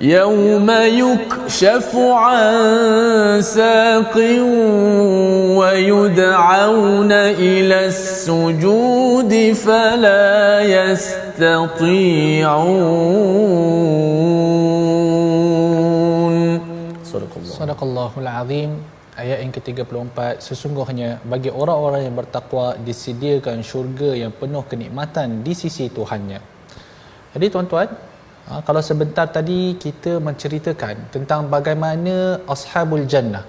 يوم 0.00 0.68
يكشف 0.70 1.96
عن 1.96 2.52
ساق 3.40 4.16
ويدعون 5.56 7.12
إلى 7.12 7.86
السجود 7.86 9.32
فلا 9.52 10.60
يستطيعون 10.60 11.80
صدق 17.04 17.32
الله 17.40 17.54
صدق 17.56 17.80
الله 17.82 18.10
العظيم 18.20 18.70
ayat 19.16 19.40
yang 19.40 19.52
ke-34 19.56 20.44
sesungguhnya 20.44 21.24
bagi 21.24 21.48
orang-orang 21.48 22.04
yang 22.04 22.12
bertakwa 22.20 22.76
disediakan 22.76 23.64
syurga 23.64 24.12
yang 24.12 24.28
penuh 24.28 24.60
kenikmatan 24.68 25.40
di 25.40 25.56
sisi 25.56 25.88
Tuhannya. 25.88 26.36
Jadi 27.32 27.46
tuan-tuan, 27.48 27.88
ha, 28.51 28.59
kalau 28.67 28.81
sebentar 28.89 29.25
tadi 29.37 29.59
kita 29.83 30.11
menceritakan 30.27 30.95
tentang 31.15 31.47
bagaimana 31.55 32.15
ashabul 32.53 33.05
jannah 33.13 33.43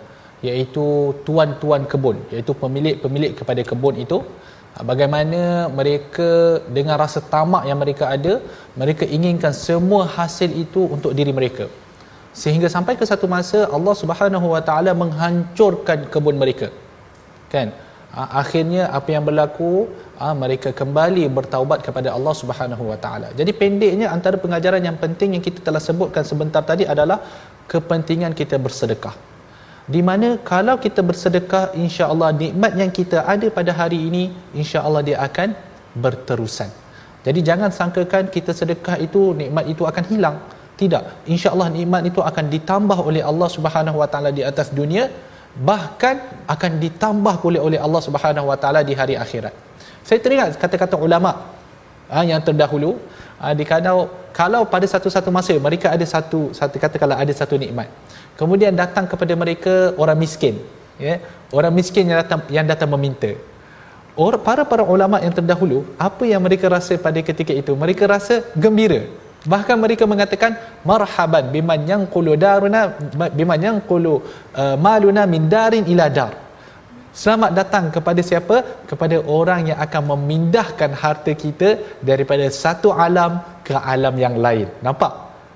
iaitu 0.48 0.86
tuan-tuan 1.26 1.82
kebun 1.92 2.16
iaitu 2.32 2.52
pemilik-pemilik 2.62 3.32
kepada 3.40 3.62
kebun 3.70 3.96
itu 4.04 4.18
ha, 4.74 4.86
bagaimana 4.90 5.42
mereka 5.78 6.30
dengan 6.78 6.96
rasa 7.04 7.22
tamak 7.34 7.64
yang 7.70 7.78
mereka 7.84 8.06
ada 8.16 8.34
mereka 8.82 9.06
inginkan 9.18 9.54
semua 9.66 10.02
hasil 10.16 10.50
itu 10.64 10.82
untuk 10.96 11.12
diri 11.20 11.34
mereka. 11.40 11.66
Sehingga 12.40 12.68
sampai 12.74 12.94
ke 13.00 13.04
satu 13.12 13.26
masa 13.36 13.58
Allah 13.76 13.94
Subhanahu 14.02 14.46
Wa 14.54 14.62
Taala 14.68 14.92
menghancurkan 15.02 16.08
kebun 16.12 16.36
mereka. 16.42 16.68
Kan 17.52 17.68
akhirnya 18.12 18.92
apa 18.92 19.08
yang 19.16 19.24
berlaku 19.24 19.88
mereka 20.36 20.70
kembali 20.70 21.26
bertaubat 21.32 21.82
kepada 21.82 22.12
Allah 22.12 22.34
Subhanahu 22.36 22.84
Wa 22.92 22.98
Taala. 23.04 23.28
Jadi 23.34 23.50
pendeknya 23.56 24.12
antara 24.12 24.36
pengajaran 24.36 24.84
yang 24.84 24.96
penting 25.00 25.34
yang 25.34 25.44
kita 25.44 25.64
telah 25.64 25.82
sebutkan 25.82 26.22
sebentar 26.22 26.62
tadi 26.62 26.84
adalah 26.84 27.18
kepentingan 27.66 28.36
kita 28.36 28.60
bersedekah. 28.60 29.16
Di 29.82 29.98
mana 29.98 30.38
kalau 30.46 30.78
kita 30.78 31.02
bersedekah 31.02 31.74
insya-Allah 31.74 32.30
nikmat 32.42 32.72
yang 32.78 32.92
kita 32.94 33.26
ada 33.26 33.50
pada 33.50 33.74
hari 33.74 33.98
ini 33.98 34.24
insya-Allah 34.54 35.02
dia 35.02 35.18
akan 35.18 35.58
berterusan. 35.98 36.70
Jadi 37.26 37.40
jangan 37.42 37.70
sangkakan 37.74 38.30
kita 38.30 38.54
sedekah 38.54 38.96
itu 39.02 39.34
nikmat 39.34 39.66
itu 39.66 39.82
akan 39.82 40.04
hilang. 40.12 40.38
Tidak. 40.72 41.28
insya-Allah 41.30 41.68
nikmat 41.70 42.02
itu 42.10 42.18
akan 42.18 42.50
ditambah 42.50 42.98
oleh 43.08 43.22
Allah 43.22 43.46
Subhanahu 43.46 44.02
wa 44.02 44.08
taala 44.10 44.34
di 44.34 44.42
atas 44.42 44.74
dunia 44.74 45.06
bahkan 45.56 46.16
akan 46.48 46.80
ditambah 46.80 47.36
oleh 47.44 47.60
oleh 47.60 47.78
Allah 47.78 48.00
Subhanahu 48.00 48.48
wa 48.48 48.56
taala 48.56 48.80
di 48.80 48.96
hari 48.96 49.14
akhirat. 49.20 49.52
Saya 50.00 50.18
teringat 50.24 50.56
kata-kata 50.56 50.96
ulama 50.96 51.52
ha, 52.08 52.24
yang 52.24 52.40
terdahulu 52.40 52.96
ha, 53.36 53.52
di 53.52 53.64
kalau 53.68 54.08
kalau 54.32 54.64
pada 54.64 54.88
satu-satu 54.88 55.28
masa 55.28 55.52
mereka 55.60 55.92
ada 55.92 56.06
satu 56.08 56.56
satu 56.56 56.80
katakanlah 56.80 57.20
ada 57.20 57.32
satu 57.36 57.60
nikmat. 57.60 57.88
Kemudian 58.40 58.72
datang 58.72 59.04
kepada 59.04 59.36
mereka 59.36 59.92
orang 60.00 60.16
miskin 60.16 60.56
ya 60.96 61.20
orang 61.52 61.72
miskin 61.72 62.08
yang 62.08 62.18
datang 62.24 62.40
yang 62.48 62.66
datang 62.68 62.88
meminta. 62.88 63.32
Or, 64.12 64.36
para 64.36 64.60
para 64.68 64.84
ulama 64.84 65.16
yang 65.24 65.32
terdahulu 65.32 65.88
apa 65.96 66.28
yang 66.28 66.44
mereka 66.44 66.68
rasa 66.68 67.00
pada 67.00 67.16
ketika 67.24 67.52
itu? 67.56 67.72
Mereka 67.72 68.04
rasa 68.04 68.44
gembira 68.52 69.08
bahkan 69.52 69.76
mereka 69.84 70.04
mengatakan 70.12 70.54
marhaban 70.90 71.50
biman 71.54 71.80
yanqulu 71.90 72.32
daruna 72.44 72.80
biman 73.38 73.60
yanqulu 73.68 74.14
uh, 74.62 74.76
maluna 74.86 75.24
min 75.34 75.50
darin 75.54 75.86
ila 75.94 76.06
dar. 76.18 76.32
Selamat 77.12 77.50
datang 77.58 77.84
kepada 77.94 78.20
siapa? 78.24 78.56
Kepada 78.90 79.16
orang 79.38 79.68
yang 79.70 79.78
akan 79.84 80.02
memindahkan 80.16 80.90
harta 81.02 81.32
kita 81.36 82.00
daripada 82.00 82.48
satu 82.48 82.88
alam 83.06 83.32
ke 83.66 83.76
alam 83.76 84.14
yang 84.16 84.36
lain. 84.44 84.64
Nampak? 84.86 85.12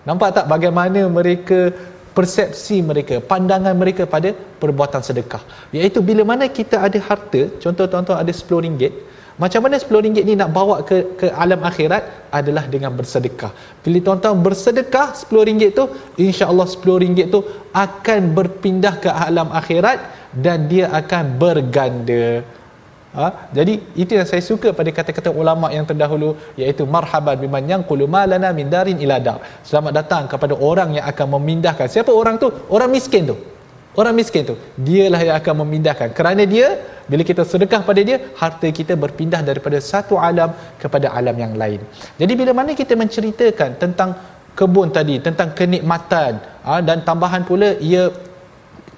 Nampak 0.08 0.30
tak 0.36 0.46
bagaimana 0.52 1.00
mereka 1.08 1.72
persepsi 2.16 2.76
mereka 2.90 3.24
pandangan 3.30 3.72
mereka 3.82 4.04
pada 4.14 4.36
perbuatan 4.60 5.00
sedekah? 5.08 5.40
Iaitu 5.72 6.04
bila 6.08 6.28
mana 6.30 6.44
kita 6.58 6.76
ada 6.86 6.98
harta 7.08 7.42
contoh 7.64 7.86
tuan-tuan 7.88 8.20
ada 8.20 8.32
10 8.36 8.64
ringgit 8.66 8.92
macam 9.42 9.60
mana 9.64 9.76
10 9.76 10.04
ringgit 10.04 10.24
ni 10.28 10.34
nak 10.40 10.50
bawa 10.56 10.76
ke 10.88 10.96
ke 11.20 11.26
alam 11.42 11.60
akhirat 11.70 12.32
adalah 12.38 12.64
dengan 12.74 12.92
bersedekah. 12.98 13.52
Bila 13.84 13.98
tuan-tuan 14.06 14.40
bersedekah 14.46 15.12
10 15.12 15.48
ringgit 15.48 15.70
tu, 15.78 15.84
insya-Allah 16.26 16.66
10 16.74 17.02
ringgit 17.04 17.26
tu 17.34 17.40
akan 17.84 18.20
berpindah 18.36 18.94
ke 19.04 19.10
alam 19.26 19.52
akhirat 19.60 19.98
dan 20.44 20.64
dia 20.72 20.88
akan 21.00 21.24
berganda. 21.42 22.26
Ha? 23.16 23.26
Jadi 23.56 23.74
itu 24.02 24.12
yang 24.18 24.28
saya 24.28 24.42
suka 24.44 24.76
pada 24.78 24.92
kata-kata 24.92 25.32
ulama 25.42 25.72
yang 25.76 25.88
terdahulu 25.88 26.30
iaitu 26.60 26.84
marhaban 26.94 27.36
biman 27.40 27.64
yang 27.72 27.82
qulu 27.90 28.04
malana 28.16 28.52
min 28.58 28.68
darin 28.72 29.00
ila 29.04 29.16
dar. 29.26 29.38
Selamat 29.68 29.92
datang 30.00 30.24
kepada 30.32 30.56
orang 30.70 30.96
yang 30.96 31.04
akan 31.12 31.26
memindahkan. 31.36 31.88
Siapa 31.88 32.12
orang 32.12 32.36
tu? 32.36 32.48
Orang 32.72 32.92
miskin 32.96 33.24
tu. 33.32 33.36
Orang 34.00 34.14
miskin 34.20 34.44
tu, 34.44 34.54
dialah 34.76 35.20
yang 35.24 35.36
akan 35.40 35.54
memindahkan. 35.64 36.08
Kerana 36.12 36.44
dia, 36.44 36.66
bila 37.08 37.22
kita 37.24 37.42
sedekah 37.52 37.80
pada 37.80 38.00
dia, 38.08 38.16
harta 38.40 38.68
kita 38.78 38.92
berpindah 38.92 39.40
daripada 39.40 39.80
satu 39.80 40.20
alam 40.28 40.52
kepada 40.82 41.08
alam 41.18 41.36
yang 41.44 41.56
lain. 41.62 41.80
Jadi 42.20 42.32
bila 42.40 42.52
mana 42.58 42.76
kita 42.80 42.92
menceritakan 43.02 43.80
tentang 43.82 44.10
kebun 44.58 44.92
tadi, 44.92 45.16
tentang 45.26 45.48
kenikmatan 45.58 46.40
ha, 46.66 46.80
dan 46.88 47.00
tambahan 47.08 47.42
pula 47.48 47.68
ia 47.80 48.12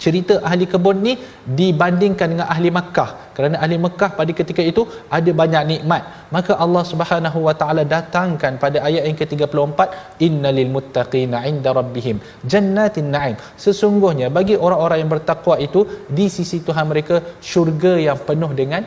cerita 0.04 0.34
ahli 0.48 0.64
kebun 0.72 0.98
ni 1.06 1.12
dibandingkan 1.60 2.26
dengan 2.32 2.46
ahli 2.54 2.70
Makkah. 2.78 3.10
Kerana 3.36 3.56
ahli 3.64 3.76
Makkah 3.84 4.10
pada 4.18 4.32
ketika 4.40 4.62
itu 4.70 4.82
ada 5.18 5.30
banyak 5.40 5.62
nikmat. 5.72 6.02
Maka 6.36 6.52
Allah 6.64 6.84
Subhanahu 6.92 7.38
wa 7.46 7.54
taala 7.60 7.82
datangkan 7.94 8.54
pada 8.64 8.78
ayat 8.88 9.04
yang 9.08 9.18
ke-34 9.20 9.80
innalil 10.26 10.70
muttaqina 10.76 11.40
inda 11.50 11.72
rabbihim 11.80 12.18
jannatin 12.52 13.10
na'im. 13.14 13.36
Sesungguhnya 13.64 14.28
bagi 14.38 14.56
orang-orang 14.66 15.00
yang 15.02 15.10
bertakwa 15.14 15.56
itu 15.68 15.82
di 16.18 16.28
sisi 16.36 16.58
Tuhan 16.68 16.86
mereka 16.92 17.18
syurga 17.50 17.94
yang 18.08 18.18
penuh 18.28 18.52
dengan 18.60 18.84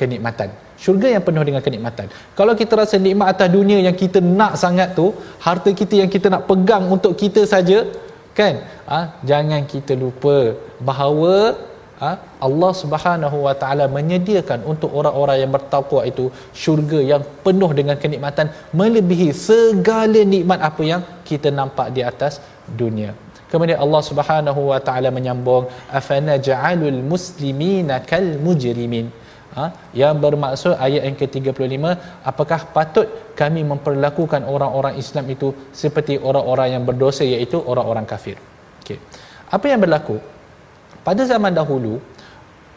kenikmatan. 0.00 0.50
Syurga 0.84 1.08
yang 1.14 1.22
penuh 1.26 1.44
dengan 1.48 1.62
kenikmatan. 1.66 2.06
Kalau 2.38 2.54
kita 2.60 2.74
rasa 2.80 2.96
nikmat 3.06 3.26
atas 3.32 3.48
dunia 3.56 3.78
yang 3.86 3.96
kita 4.02 4.18
nak 4.38 4.54
sangat 4.62 4.88
tu 4.98 5.06
harta 5.46 5.70
kita 5.80 5.94
yang 6.02 6.10
kita 6.14 6.26
nak 6.34 6.42
pegang 6.50 6.84
untuk 6.94 7.12
kita 7.22 7.42
saja 7.52 7.78
kan 8.38 8.54
ha? 8.90 9.00
jangan 9.30 9.62
kita 9.72 9.92
lupa 10.02 10.56
bahawa 10.88 11.36
ha? 12.02 12.10
Allah 12.46 12.72
Subhanahu 12.82 13.36
Wa 13.46 13.54
Taala 13.62 13.86
menyediakan 13.96 14.60
untuk 14.72 14.90
orang-orang 15.00 15.36
yang 15.42 15.52
bertakwa 15.56 16.00
itu 16.10 16.24
syurga 16.62 17.00
yang 17.12 17.22
penuh 17.46 17.70
dengan 17.80 17.96
kenikmatan 18.02 18.48
melebihi 18.80 19.28
segala 19.48 20.22
nikmat 20.34 20.60
apa 20.70 20.82
yang 20.92 21.02
kita 21.30 21.50
nampak 21.60 21.88
di 21.96 22.02
atas 22.12 22.40
dunia 22.80 23.12
kemudian 23.52 23.80
Allah 23.84 24.02
Subhanahu 24.10 24.60
Wa 24.72 24.80
Taala 24.86 25.10
menyambung 25.18 25.68
afana 26.00 26.36
ja'alul 26.48 27.00
muslimina 27.12 28.00
kal 28.12 28.26
mujrimin 28.46 29.08
ha? 29.58 29.66
yang 30.00 30.16
bermaksud 30.24 30.74
ayat 30.86 31.02
yang 31.08 31.16
ke-35 31.20 31.84
apakah 32.30 32.60
patut 32.76 33.06
kami 33.40 33.62
memperlakukan 33.72 34.42
orang-orang 34.54 34.96
Islam 35.02 35.26
itu 35.34 35.48
seperti 35.82 36.16
orang-orang 36.30 36.68
yang 36.74 36.82
berdosa 36.88 37.24
iaitu 37.34 37.60
orang-orang 37.72 38.06
kafir? 38.12 38.36
Okey. 38.82 38.98
Apa 39.56 39.66
yang 39.72 39.80
berlaku? 39.84 40.16
Pada 41.06 41.22
zaman 41.32 41.52
dahulu 41.60 41.94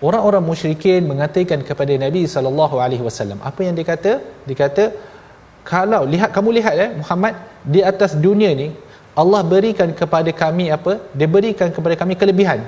orang-orang 0.08 0.44
musyrikin 0.50 1.04
mengatakan 1.12 1.60
kepada 1.70 1.94
Nabi 2.06 2.24
sallallahu 2.36 2.76
alaihi 2.86 3.04
wasallam 3.08 3.40
apa 3.50 3.60
yang 3.66 3.76
dia 3.78 3.88
kata? 3.94 4.14
Dia 4.48 4.58
kata 4.64 4.86
kalau 5.66 6.02
lihat 6.14 6.30
kamu 6.36 6.50
lihat 6.62 6.74
eh 6.86 6.90
Muhammad 7.02 7.36
di 7.76 7.82
atas 7.92 8.14
dunia 8.26 8.52
ni 8.54 8.70
Allah 9.22 9.42
berikan 9.54 9.90
kepada 10.00 10.32
kami 10.44 10.68
apa? 10.78 11.00
Dia 11.18 11.28
berikan 11.36 11.70
kepada 11.76 11.96
kami 12.02 12.14
kelebihan 12.22 12.62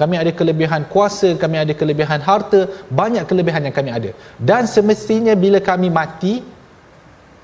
kami 0.00 0.14
ada 0.22 0.30
kelebihan 0.38 0.82
kuasa, 0.92 1.28
kami 1.42 1.56
ada 1.62 1.72
kelebihan 1.80 2.20
harta, 2.28 2.60
banyak 3.00 3.24
kelebihan 3.30 3.62
yang 3.66 3.74
kami 3.78 3.90
ada. 3.98 4.10
Dan 4.50 4.66
semestinya 4.66 5.34
bila 5.44 5.58
kami 5.70 5.88
mati, 5.98 6.34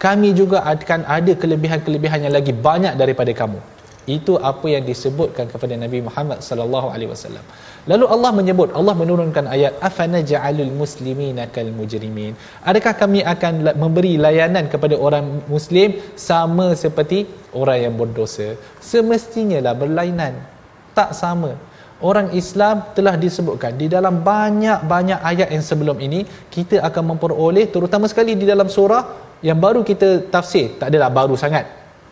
kami 0.06 0.28
juga 0.40 0.58
akan 0.72 1.00
ada 1.18 1.32
kelebihan-kelebihan 1.42 2.26
yang 2.26 2.34
lagi 2.38 2.52
banyak 2.68 2.94
daripada 3.02 3.32
kamu. 3.40 3.60
Itu 4.16 4.34
apa 4.50 4.66
yang 4.66 4.82
disebutkan 4.90 5.46
kepada 5.52 5.74
Nabi 5.78 5.98
Muhammad 6.06 6.38
sallallahu 6.42 6.88
alaihi 6.94 7.10
wasallam. 7.14 7.44
Lalu 7.90 8.04
Allah 8.14 8.30
menyebut 8.38 8.68
Allah 8.78 8.94
menurunkan 9.02 9.44
ayat 9.54 9.72
afana 9.88 10.18
ja'alul 10.30 10.72
muslimina 10.80 11.46
kal 11.54 11.68
mujrimin 11.78 12.32
adakah 12.70 12.92
kami 13.02 13.20
akan 13.32 13.72
memberi 13.82 14.14
layanan 14.24 14.68
kepada 14.72 14.98
orang 15.06 15.44
muslim 15.54 15.96
sama 16.16 16.66
seperti 16.74 17.18
orang 17.60 17.78
yang 17.86 17.94
berdosa? 18.00 18.48
Semestinya 18.82 19.60
lah 19.68 19.74
berlainan. 19.82 20.34
Tak 20.98 21.14
sama 21.22 21.54
orang 22.08 22.28
Islam 22.40 22.76
telah 22.96 23.14
disebutkan 23.24 23.76
di 23.80 23.86
dalam 23.94 24.24
banyak-banyak 24.30 25.20
ayat 25.30 25.48
yang 25.54 25.64
sebelum 25.70 25.96
ini 26.06 26.20
kita 26.54 26.80
akan 26.88 27.14
memperoleh 27.14 27.66
terutama 27.74 28.08
sekali 28.12 28.32
di 28.36 28.46
dalam 28.48 28.68
surah 28.76 29.02
yang 29.48 29.58
baru 29.64 29.80
kita 29.90 30.28
tafsir. 30.32 30.76
Tak 30.80 30.88
adalah 30.92 31.10
baru 31.12 31.36
sangat. 31.36 31.64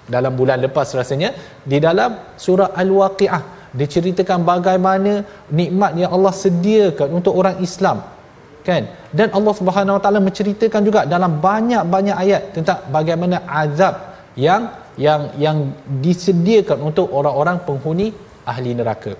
Dalam 0.09 0.32
bulan 0.41 0.59
lepas 0.64 0.89
rasanya 0.97 1.36
di 1.61 1.76
dalam 1.76 2.16
surah 2.41 2.72
al-waqiah 2.72 3.43
diceritakan 3.76 4.41
bagaimana 4.41 5.20
nikmat 5.53 5.93
yang 6.01 6.11
Allah 6.16 6.32
sediakan 6.32 7.09
untuk 7.20 7.36
orang 7.36 7.61
Islam 7.61 8.01
kan? 8.64 8.89
Dan 9.12 9.28
Allah 9.36 9.55
Subhanahu 9.61 9.97
Wa 10.01 10.03
Taala 10.05 10.20
menceritakan 10.24 10.80
juga 10.89 11.01
dalam 11.05 11.36
banyak-banyak 11.49 12.16
ayat 12.24 12.43
tentang 12.57 12.89
bagaimana 12.89 13.45
azab 13.45 14.16
yang 14.47 14.72
yang 14.97 15.20
yang 15.45 15.59
disediakan 16.05 16.78
untuk 16.89 17.12
orang-orang 17.12 17.61
penghuni 17.68 18.09
ahli 18.49 18.72
neraka 18.80 19.12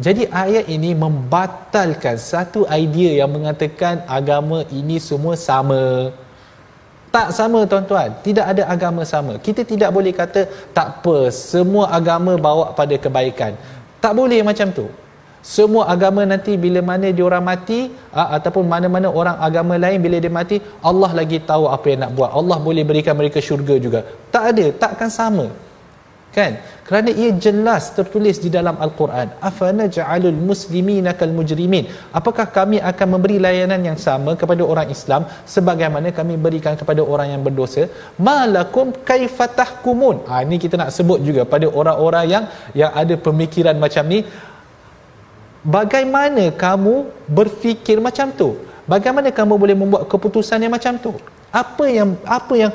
jadi 0.00 0.24
ayat 0.32 0.72
ini 0.72 0.96
membatalkan 0.96 2.16
satu 2.16 2.64
idea 2.72 3.20
yang 3.20 3.28
mengatakan 3.28 4.00
agama 4.08 4.64
ini 4.72 4.96
semua 4.96 5.36
sama. 5.36 6.08
Tak 7.12 7.28
sama 7.36 7.68
tuan-tuan. 7.68 8.08
Tidak 8.24 8.40
ada 8.40 8.62
agama 8.72 9.04
sama. 9.04 9.36
Kita 9.36 9.68
tidak 9.68 9.92
boleh 9.92 10.16
kata 10.16 10.48
tak 10.72 10.86
apa 10.96 11.28
semua 11.28 11.92
agama 11.92 12.40
bawa 12.40 12.72
pada 12.72 12.96
kebaikan. 12.96 13.52
Tak 14.00 14.16
boleh 14.16 14.40
macam 14.40 14.72
tu. 14.72 14.88
Semua 15.44 15.84
agama 15.92 16.24
nanti 16.24 16.56
bila 16.56 16.80
mana 16.80 17.12
dia 17.12 17.24
orang 17.28 17.44
mati 17.44 17.92
ataupun 18.14 18.64
mana-mana 18.64 19.12
orang 19.12 19.36
agama 19.44 19.76
lain 19.76 19.98
bila 20.00 20.16
dia 20.24 20.32
mati 20.32 20.56
Allah 20.80 21.10
lagi 21.20 21.36
tahu 21.50 21.68
apa 21.68 21.86
yang 21.92 22.00
nak 22.08 22.12
buat. 22.16 22.30
Allah 22.32 22.56
boleh 22.56 22.80
berikan 22.80 23.12
mereka 23.12 23.44
syurga 23.44 23.76
juga. 23.76 24.00
Tak 24.32 24.56
ada. 24.56 24.66
Takkan 24.72 25.12
sama 25.12 25.52
kan? 26.36 26.52
Kerana 26.88 27.10
ia 27.22 27.30
jelas 27.44 27.82
tertulis 27.96 28.36
di 28.44 28.48
dalam 28.56 28.76
al-Quran 28.84 29.28
afana 29.48 29.84
ja'alul 29.96 30.38
muslimina 30.48 31.12
kal 31.20 31.32
mujrimin 31.38 31.84
apakah 32.18 32.46
kami 32.56 32.78
akan 32.90 33.06
memberi 33.14 33.36
layanan 33.44 33.80
yang 33.88 33.98
sama 34.06 34.32
kepada 34.40 34.62
orang 34.72 34.88
Islam 34.96 35.28
sebagaimana 35.54 36.10
kami 36.18 36.34
berikan 36.46 36.74
kepada 36.80 37.04
orang 37.12 37.28
yang 37.36 37.42
berdosa? 37.46 37.84
Malakum 38.28 38.90
kaifatahkumun 39.10 40.16
ha 40.28 40.42
ini 40.46 40.58
kita 40.64 40.80
nak 40.82 40.90
sebut 40.96 41.20
juga 41.28 41.44
pada 41.54 41.68
orang-orang 41.80 42.26
yang 42.34 42.44
yang 42.82 42.92
ada 43.02 43.16
pemikiran 43.28 43.76
macam 43.84 44.06
ni. 44.14 44.20
Bagaimana 45.76 46.44
kamu 46.64 46.94
berfikir 47.38 47.98
macam 48.06 48.34
tu? 48.40 48.48
Bagaimana 48.92 49.30
kamu 49.30 49.54
boleh 49.62 49.76
membuat 49.78 50.10
keputusan 50.10 50.58
yang 50.64 50.74
macam 50.74 50.98
tu? 51.04 51.12
Apa 51.54 51.84
yang 51.86 52.18
apa 52.26 52.54
yang 52.62 52.72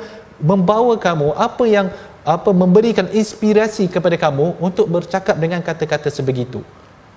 membawa 0.50 0.94
kamu 1.06 1.28
apa 1.34 1.64
yang 1.66 1.86
apa 2.28 2.50
memberikan 2.52 3.08
inspirasi 3.08 3.88
kepada 3.88 4.16
kamu 4.20 4.60
untuk 4.60 4.84
bercakap 4.92 5.40
dengan 5.40 5.64
kata-kata 5.64 6.12
sebegitu. 6.12 6.60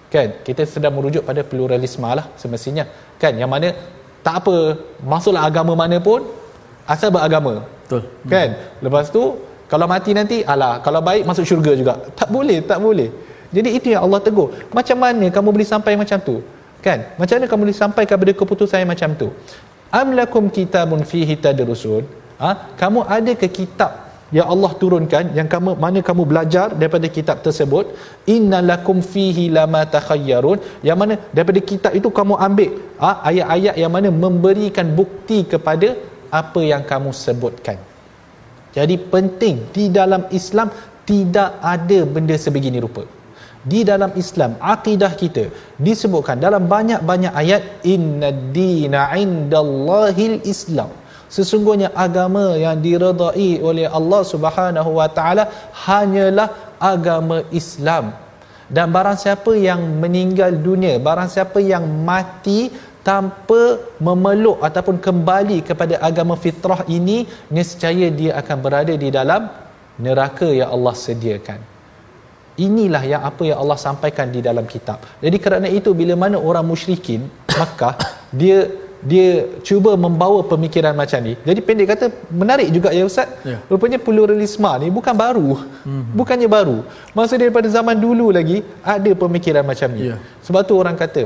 Kan? 0.07 0.39
Kita 0.47 0.64
sedang 0.64 0.95
merujuk 0.95 1.28
pada 1.28 1.43
pluralisme 1.43 2.07
lah 2.07 2.32
semestinya. 2.39 2.88
Kan? 3.20 3.36
Yang 3.36 3.51
mana 3.51 3.68
tak 4.24 4.36
apa 4.43 4.55
masuklah 5.03 5.43
agama 5.43 5.76
mana 5.76 5.99
pun 5.99 6.24
asal 6.88 7.12
beragama. 7.12 7.68
Betul. 7.84 8.07
Kan? 8.32 8.55
Lepas 8.80 9.12
tu 9.12 9.36
kalau 9.68 9.88
mati 9.91 10.16
nanti 10.16 10.38
alah 10.47 10.80
kalau 10.86 11.03
baik 11.03 11.28
masuk 11.28 11.43
syurga 11.43 11.76
juga. 11.76 11.93
Tak 12.16 12.32
boleh 12.32 12.64
tak 12.64 12.80
boleh. 12.80 13.12
Jadi 13.51 13.70
itu 13.76 13.88
yang 13.91 14.07
Allah 14.07 14.24
tegur. 14.24 14.55
Macam 14.72 14.95
mana 14.95 15.28
kamu 15.28 15.49
boleh 15.51 15.68
sampai 15.68 15.99
macam 15.99 16.24
tu? 16.24 16.39
Kan? 16.80 17.03
Macam 17.20 17.36
mana 17.36 17.45
kamu 17.51 17.62
boleh 17.68 17.80
sampai 17.84 18.03
kepada 18.07 18.32
keputusan 18.32 18.80
yang 18.84 18.91
macam 18.95 19.12
tu? 19.20 19.28
Am 19.91 20.16
lakum 20.16 20.47
kitabun 20.47 21.03
fihi 21.03 21.36
tadrusun. 21.36 22.07
Ha? 22.41 22.74
kamu 22.74 23.05
ada 23.05 23.32
ke 23.38 23.45
kitab 23.45 24.11
yang 24.38 24.47
Allah 24.53 24.71
turunkan 24.82 25.25
yang 25.38 25.47
kamu 25.53 25.71
mana 25.84 25.99
kamu 26.09 26.23
belajar 26.32 26.67
daripada 26.82 27.07
kitab 27.17 27.38
tersebut. 27.45 27.86
Innalakum 28.36 28.97
fihi 29.13 29.45
lama 29.57 29.82
takhayyarun. 29.95 30.59
Yang 30.88 30.97
mana 31.01 31.13
daripada 31.36 31.59
kitab 31.71 31.91
itu 31.99 32.09
kamu 32.19 32.36
ambil 32.47 32.71
ha, 33.03 33.09
ayat-ayat 33.29 33.75
yang 33.84 33.91
mana 33.95 34.09
memberikan 34.23 34.88
bukti 34.99 35.39
kepada 35.53 35.89
apa 36.41 36.61
yang 36.71 36.84
kamu 36.91 37.11
sebutkan. 37.23 37.79
Jadi 38.77 38.95
penting 39.13 39.55
di 39.75 39.86
dalam 39.99 40.23
Islam 40.39 40.71
tidak 41.09 41.59
ada 41.75 41.99
benda 42.15 42.36
sebegini 42.45 42.79
rupa. 42.86 43.03
Di 43.71 43.79
dalam 43.89 44.11
Islam 44.23 44.51
akidah 44.73 45.11
kita 45.21 45.43
disebutkan 45.88 46.39
dalam 46.45 46.63
banyak-banyak 46.71 47.34
ayat 47.41 47.84
inna 47.93 48.32
dina 48.55 49.01
indallahil 49.23 50.39
islam 50.53 50.89
sesungguhnya 51.36 51.89
agama 52.05 52.45
yang 52.63 52.77
diredai 52.86 53.51
oleh 53.69 53.88
Allah 53.99 54.21
Subhanahu 54.34 54.91
wa 54.99 55.07
taala 55.17 55.43
hanyalah 55.86 56.47
agama 56.93 57.39
Islam. 57.61 58.11
Dan 58.71 58.88
barang 58.95 59.17
siapa 59.23 59.51
yang 59.67 59.82
meninggal 60.03 60.51
dunia 60.67 60.95
barang 61.07 61.29
siapa 61.36 61.59
yang 61.71 61.84
mati 62.09 62.59
tanpa 63.07 63.61
memeluk 64.07 64.57
ataupun 64.67 64.97
kembali 65.07 65.57
kepada 65.69 65.95
agama 66.09 66.36
fitrah 66.43 66.82
ini 66.97 67.17
nescaya 67.55 68.07
dia 68.19 68.32
akan 68.41 68.57
berada 68.65 68.93
di 69.03 69.09
dalam 69.17 69.49
neraka 70.05 70.47
yang 70.59 70.69
Allah 70.75 70.95
sediakan. 71.05 71.59
Inilah 72.65 73.03
yang 73.11 73.21
apa 73.29 73.43
yang 73.49 73.57
Allah 73.63 73.79
sampaikan 73.79 74.27
di 74.36 74.39
dalam 74.47 74.65
kitab. 74.73 74.99
Jadi 75.23 75.38
kerana 75.45 75.67
itu 75.79 75.91
bila 76.01 76.13
mana 76.23 76.38
orang 76.38 76.65
musyrikin 76.71 77.25
Makkah 77.59 77.95
dia 78.41 78.69
dia 79.01 79.49
cuba 79.65 79.97
membawa 79.97 80.45
pemikiran 80.45 80.93
macam 80.93 81.19
ni. 81.25 81.33
Jadi 81.41 81.59
pendek 81.65 81.87
kata 81.97 82.05
menarik 82.29 82.69
juga 82.69 82.93
ya 82.93 83.03
ustaz. 83.09 83.29
Ya. 83.41 83.57
Rupanya 83.65 83.97
pluralisme 83.97 84.71
ni 84.81 84.87
bukan 84.93 85.15
baru. 85.17 85.57
Hmm. 85.85 86.03
Bukannya 86.13 86.45
baru. 86.45 86.85
Maksud 87.17 87.37
daripada 87.41 87.67
zaman 87.77 87.97
dulu 87.97 88.29
lagi 88.29 88.61
ada 88.85 89.11
pemikiran 89.23 89.65
macam 89.65 89.89
ni. 89.97 90.13
Ya. 90.13 90.21
Sebab 90.45 90.61
tu 90.69 90.77
orang 90.77 90.93
kata 90.93 91.25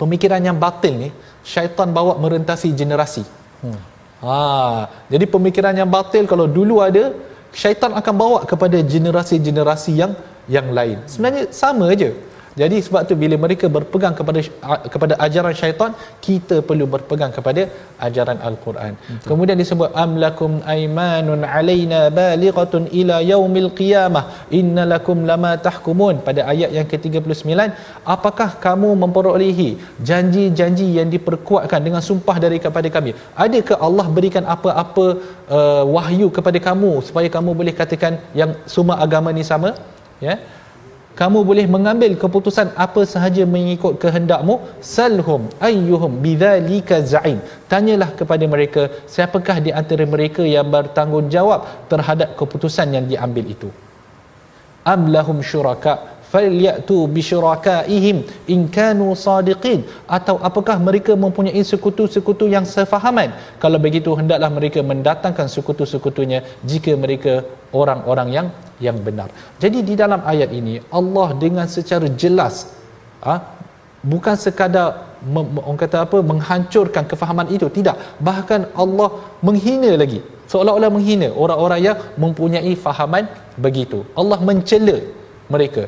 pemikiran 0.00 0.40
yang 0.40 0.56
batil 0.56 0.94
ni 0.96 1.08
syaitan 1.44 1.92
bawa 1.92 2.16
merentasi 2.16 2.72
generasi. 2.72 3.24
Hmm. 3.60 3.80
Ha, 4.24 4.88
jadi 5.12 5.24
pemikiran 5.28 5.76
yang 5.76 5.92
batil 5.92 6.24
kalau 6.24 6.48
dulu 6.48 6.80
ada 6.80 7.12
syaitan 7.52 7.92
akan 7.92 8.14
bawa 8.16 8.38
kepada 8.48 8.80
generasi-generasi 8.80 9.92
yang 9.92 10.12
yang 10.48 10.72
lain. 10.72 11.04
Sebenarnya 11.04 11.52
sama 11.52 11.92
aja. 11.92 12.10
Jadi 12.60 12.76
sebab 12.86 13.02
tu 13.08 13.14
bila 13.22 13.36
mereka 13.44 13.66
berpegang 13.76 14.14
kepada 14.18 14.40
kepada 14.94 15.14
ajaran 15.26 15.54
syaitan, 15.60 15.90
kita 16.26 16.58
perlu 16.68 16.86
berpegang 16.94 17.32
kepada 17.36 17.62
ajaran 18.06 18.38
al-Quran. 18.48 18.92
Betul. 18.96 19.26
Kemudian 19.28 19.58
disebut 19.62 19.90
amlakum 20.04 20.52
aymanun 20.74 21.42
alaina 21.56 22.00
balighatun 22.18 22.88
ila 23.00 23.18
yaumil 23.32 23.68
qiyamah 23.80 24.24
innalakum 24.60 25.18
lama 25.30 25.52
tahkumun 25.66 26.16
pada 26.28 26.42
ayat 26.52 26.70
yang 26.78 26.86
ke-39 26.92 27.70
apakah 28.16 28.48
kamu 28.66 28.90
memperolehi 29.02 29.68
janji-janji 30.10 30.88
yang 30.98 31.08
diperkuatkan 31.14 31.80
dengan 31.86 32.02
sumpah 32.08 32.36
dari 32.44 32.60
kepada 32.66 32.90
kami 32.96 33.12
adakah 33.46 33.78
Allah 33.88 34.06
berikan 34.18 34.46
apa-apa 34.56 35.06
uh, 35.56 35.84
wahyu 35.96 36.28
kepada 36.38 36.60
kamu 36.68 36.92
supaya 37.08 37.30
kamu 37.36 37.52
boleh 37.62 37.74
katakan 37.80 38.14
yang 38.40 38.52
semua 38.76 38.96
agama 39.06 39.30
ni 39.38 39.44
sama 39.52 39.72
ya 40.26 40.28
yeah? 40.28 40.38
Kamu 41.20 41.38
boleh 41.48 41.64
mengambil 41.74 42.12
keputusan 42.22 42.76
apa 42.84 43.02
sahaja 43.12 43.42
mengikut 43.48 43.96
kehendakmu. 44.02 44.54
Salhum 44.84 45.48
ayyuhum 45.68 46.20
bidzalika 46.24 47.00
za'im. 47.12 47.38
Tanyalah 47.72 48.12
kepada 48.20 48.44
mereka 48.54 48.82
siapakah 49.08 49.56
di 49.64 49.72
antara 49.80 50.04
mereka 50.04 50.44
yang 50.44 50.68
bertanggungjawab 50.74 51.88
terhadap 51.92 52.36
keputusan 52.40 52.92
yang 52.96 53.06
diambil 53.08 53.48
itu? 53.48 53.68
Am 54.84 55.08
lahum 55.14 55.40
syuraka 55.40 56.15
falyatu 56.32 56.98
bisyurakaihim 57.16 58.16
in 58.54 58.60
kanu 58.76 59.08
sadiqin 59.24 59.80
atau 60.18 60.36
apakah 60.48 60.76
mereka 60.88 61.12
mempunyai 61.24 61.62
sekutu-sekutu 61.72 62.46
yang 62.54 62.66
sefahaman? 62.74 63.30
Kalau 63.62 63.78
begitu 63.86 64.12
hendaklah 64.18 64.50
mereka 64.58 64.82
mendatangkan 64.92 65.48
sekutu-sekutunya 65.56 66.40
jika 66.70 66.94
mereka 67.04 67.34
orang-orang 67.80 68.30
yang 68.36 68.48
yang 68.86 68.98
benar. 69.06 69.28
Jadi 69.62 69.78
di 69.88 69.94
dalam 70.02 70.20
ayat 70.32 70.50
ini 70.60 70.74
Allah 70.98 71.28
dengan 71.44 71.66
secara 71.76 72.08
jelas 72.22 72.54
ha, 73.24 73.34
bukan 74.12 74.36
sekadar 74.44 74.88
orang 75.66 75.78
kata 75.82 75.98
apa 76.06 76.18
menghancurkan 76.30 77.04
kefahaman 77.10 77.48
itu. 77.56 77.66
Tidak. 77.76 77.96
Bahkan 78.28 78.60
Allah 78.82 79.08
menghina 79.46 79.92
lagi. 80.02 80.20
Seolah-olah 80.46 80.90
menghina 80.96 81.28
orang-orang 81.34 81.80
yang 81.86 81.96
mempunyai 82.24 82.72
fahaman 82.84 83.26
begitu. 83.58 83.98
Allah 84.20 84.38
mencela 84.48 84.96
mereka 85.54 85.82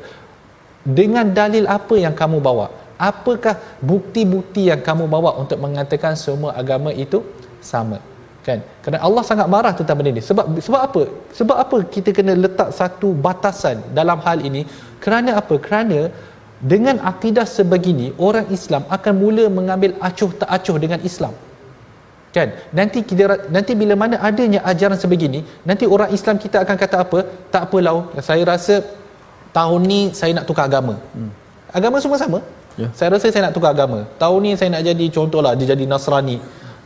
dengan 0.88 1.26
dalil 1.38 1.64
apa 1.78 1.94
yang 2.04 2.14
kamu 2.20 2.38
bawa? 2.48 2.66
Apakah 2.98 3.54
bukti-bukti 3.90 4.62
yang 4.70 4.80
kamu 4.88 5.04
bawa 5.14 5.30
untuk 5.42 5.58
mengatakan 5.64 6.14
semua 6.18 6.50
agama 6.60 6.90
itu 7.04 7.20
sama? 7.62 7.98
Kan? 8.46 8.58
Kerana 8.82 8.98
Allah 9.06 9.22
sangat 9.30 9.46
marah 9.54 9.72
tentang 9.78 9.96
benda 10.00 10.10
ni. 10.18 10.22
Sebab 10.28 10.44
sebab 10.66 10.80
apa? 10.88 11.02
Sebab 11.38 11.56
apa 11.64 11.76
kita 11.94 12.10
kena 12.16 12.32
letak 12.44 12.70
satu 12.78 13.08
batasan 13.26 13.84
dalam 13.98 14.18
hal 14.26 14.40
ini? 14.48 14.62
Kerana 15.04 15.36
apa? 15.40 15.54
Kerana 15.66 16.00
dengan 16.72 16.96
akidah 17.10 17.46
sebegini 17.56 18.06
orang 18.28 18.46
Islam 18.56 18.82
akan 18.96 19.14
mula 19.22 19.44
mengambil 19.58 19.92
acuh 20.08 20.30
tak 20.40 20.50
acuh 20.56 20.76
dengan 20.84 20.98
Islam. 21.10 21.34
Kan? 22.34 22.48
Nanti 22.78 22.98
kita 23.08 23.46
nanti 23.56 23.72
bila 23.80 23.94
mana 24.02 24.16
adanya 24.28 24.60
ajaran 24.70 24.98
sebegini 25.02 25.40
nanti 25.68 25.84
orang 25.94 26.10
Islam 26.16 26.36
kita 26.44 26.64
akan 26.64 26.76
kata 26.82 26.96
apa? 27.04 27.18
Tak 27.52 27.62
apalah 27.68 28.10
saya 28.28 28.42
rasa 28.52 28.74
tahun 29.56 29.80
ni 29.90 30.00
saya 30.18 30.30
nak 30.38 30.46
tukar 30.48 30.66
agama. 30.70 30.94
Hmm. 31.16 31.30
agama 31.78 31.96
semua 32.04 32.18
sama. 32.20 32.40
Yeah. 32.78 32.90
saya 32.94 33.08
rasa 33.14 33.26
saya 33.34 33.50
nak 33.50 33.54
tukar 33.56 33.70
agama. 33.74 34.06
Tahun 34.22 34.38
ni 34.44 34.50
saya 34.58 34.70
nak 34.74 34.82
jadi 34.86 35.06
contohlah 35.10 35.52
dia 35.58 35.74
jadi 35.74 35.84
Nasrani. 35.92 36.38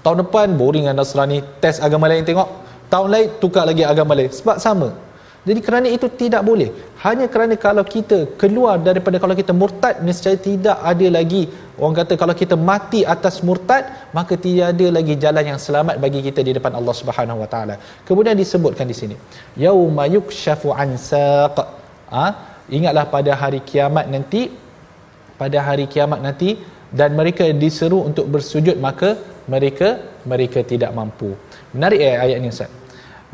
Tahun 0.03 0.17
depan 0.25 0.57
boring 0.61 0.85
dengan 0.89 0.99
Nasrani 1.03 1.39
test 1.63 1.85
agama 1.87 2.09
lain 2.11 2.25
tengok. 2.29 2.49
Tahun 2.93 3.09
lain 3.15 3.27
tukar 3.43 3.65
lagi 3.71 3.85
agama 3.93 4.13
lain. 4.19 4.31
Sebab 4.33 4.57
sama. 4.67 4.89
Jadi 5.49 5.61
kerana 5.67 5.89
itu 5.97 6.07
tidak 6.23 6.43
boleh. 6.49 6.71
Hanya 7.05 7.27
kerana 7.35 7.55
kalau 7.59 7.83
kita 7.95 8.19
keluar 8.41 8.75
daripada 8.89 9.19
kalau 9.23 9.35
kita 9.41 9.51
murtad 9.61 9.99
nescaya 10.07 10.39
tidak 10.39 10.79
ada 10.91 11.07
lagi 11.19 11.43
orang 11.83 11.97
kata 11.99 12.15
kalau 12.21 12.35
kita 12.43 12.55
mati 12.71 13.01
atas 13.15 13.43
murtad 13.49 13.83
maka 14.15 14.39
tidak 14.45 14.71
ada 14.73 14.87
lagi 14.97 15.15
jalan 15.25 15.45
yang 15.51 15.59
selamat 15.67 15.99
bagi 16.05 16.21
kita 16.27 16.47
di 16.47 16.55
depan 16.55 16.73
Allah 16.79 16.95
Subhanahu 17.01 17.43
Wa 17.43 17.49
Taala. 17.55 17.75
Kemudian 18.07 18.39
disebutkan 18.39 18.87
di 18.87 18.97
sini 19.01 19.17
yauma 19.65 20.07
yukshafu 20.15 20.71
an 20.83 20.95
saq. 21.11 21.59
Ha? 22.15 22.27
Ingatlah 22.77 23.05
pada 23.15 23.33
hari 23.43 23.61
kiamat 23.71 24.07
nanti 24.15 24.43
pada 25.41 25.59
hari 25.67 25.85
kiamat 25.93 26.21
nanti 26.27 26.51
dan 26.99 27.11
mereka 27.19 27.45
diseru 27.65 27.99
untuk 28.09 28.27
bersujud 28.35 28.77
maka 28.87 29.11
mereka 29.53 29.89
mereka 30.33 30.61
tidak 30.73 30.91
mampu. 30.99 31.31
Menarik 31.75 32.01
eh, 32.09 32.17
ayat 32.25 32.37
ini 32.41 32.49
Ustaz? 32.55 32.71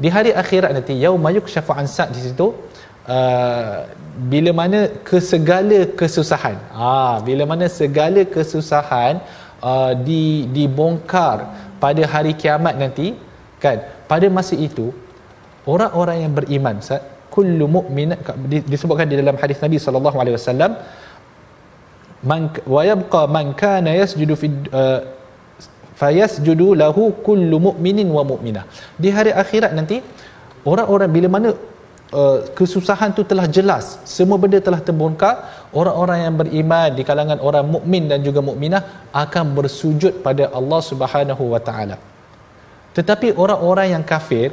Di 0.03 0.09
hari 0.17 0.31
akhirat 0.43 0.71
nanti 0.77 0.95
yauma 1.05 1.31
yukshafu 1.37 1.73
an 1.81 1.87
saq 1.97 2.09
di 2.15 2.21
situ 2.27 2.47
uh, 3.11 3.77
bila 4.31 4.51
mana 4.61 4.81
kesegala 5.09 5.81
kesusahan 5.99 6.57
ah 6.71 7.19
bila 7.27 7.43
mana 7.51 7.67
segala 7.81 8.23
kesusahan 8.35 9.19
uh, 9.71 9.93
di 10.09 10.47
dibongkar 10.55 11.39
pada 11.83 12.03
hari 12.15 12.33
kiamat 12.43 12.75
nanti 12.83 13.07
kan? 13.65 13.83
Pada 14.11 14.27
masa 14.39 14.55
itu 14.69 14.95
orang-orang 15.75 16.25
yang 16.25 16.33
beriman 16.39 16.79
Ustaz 16.85 17.03
kullu 17.39 17.67
mu'min 17.77 18.13
disebutkan 18.73 19.07
di 19.13 19.17
dalam 19.21 19.39
hadis 19.43 19.61
Nabi 19.65 19.79
sallallahu 19.85 20.19
alaihi 20.23 20.37
wasallam 20.39 20.73
man 22.31 22.43
wa 22.75 22.83
yabqa 22.91 23.23
man 23.37 23.55
kana 23.63 23.95
yasjudu 24.01 24.35
fi 24.41 24.47
uh, 24.81 25.01
fayasjudu 26.01 26.69
lahu 26.83 27.03
kullu 27.27 27.59
mu'minin 27.69 28.09
wa 28.17 28.23
mu'minah. 28.31 28.65
Di 29.03 29.11
hari 29.17 29.33
akhirat 29.43 29.73
nanti 29.79 29.99
orang-orang 30.71 31.11
bila 31.17 31.29
mana 31.37 31.49
uh, 32.21 32.39
kesusahan 32.59 33.11
tu 33.19 33.23
telah 33.31 33.47
jelas 33.57 33.99
semua 34.17 34.39
benda 34.43 34.59
telah 34.69 34.81
terbongkar 34.89 35.35
orang-orang 35.81 36.19
yang 36.27 36.35
beriman 36.41 36.91
di 36.99 37.03
kalangan 37.09 37.39
orang 37.49 37.67
mukmin 37.75 38.07
dan 38.11 38.23
juga 38.29 38.41
mukminah 38.49 38.83
akan 39.25 39.45
bersujud 39.59 40.23
pada 40.27 40.47
Allah 40.59 40.81
Subhanahu 40.91 41.45
wa 41.55 41.61
taala. 41.69 41.99
Tetapi 42.97 43.29
orang-orang 43.43 43.95
yang 43.95 44.05
kafir 44.15 44.49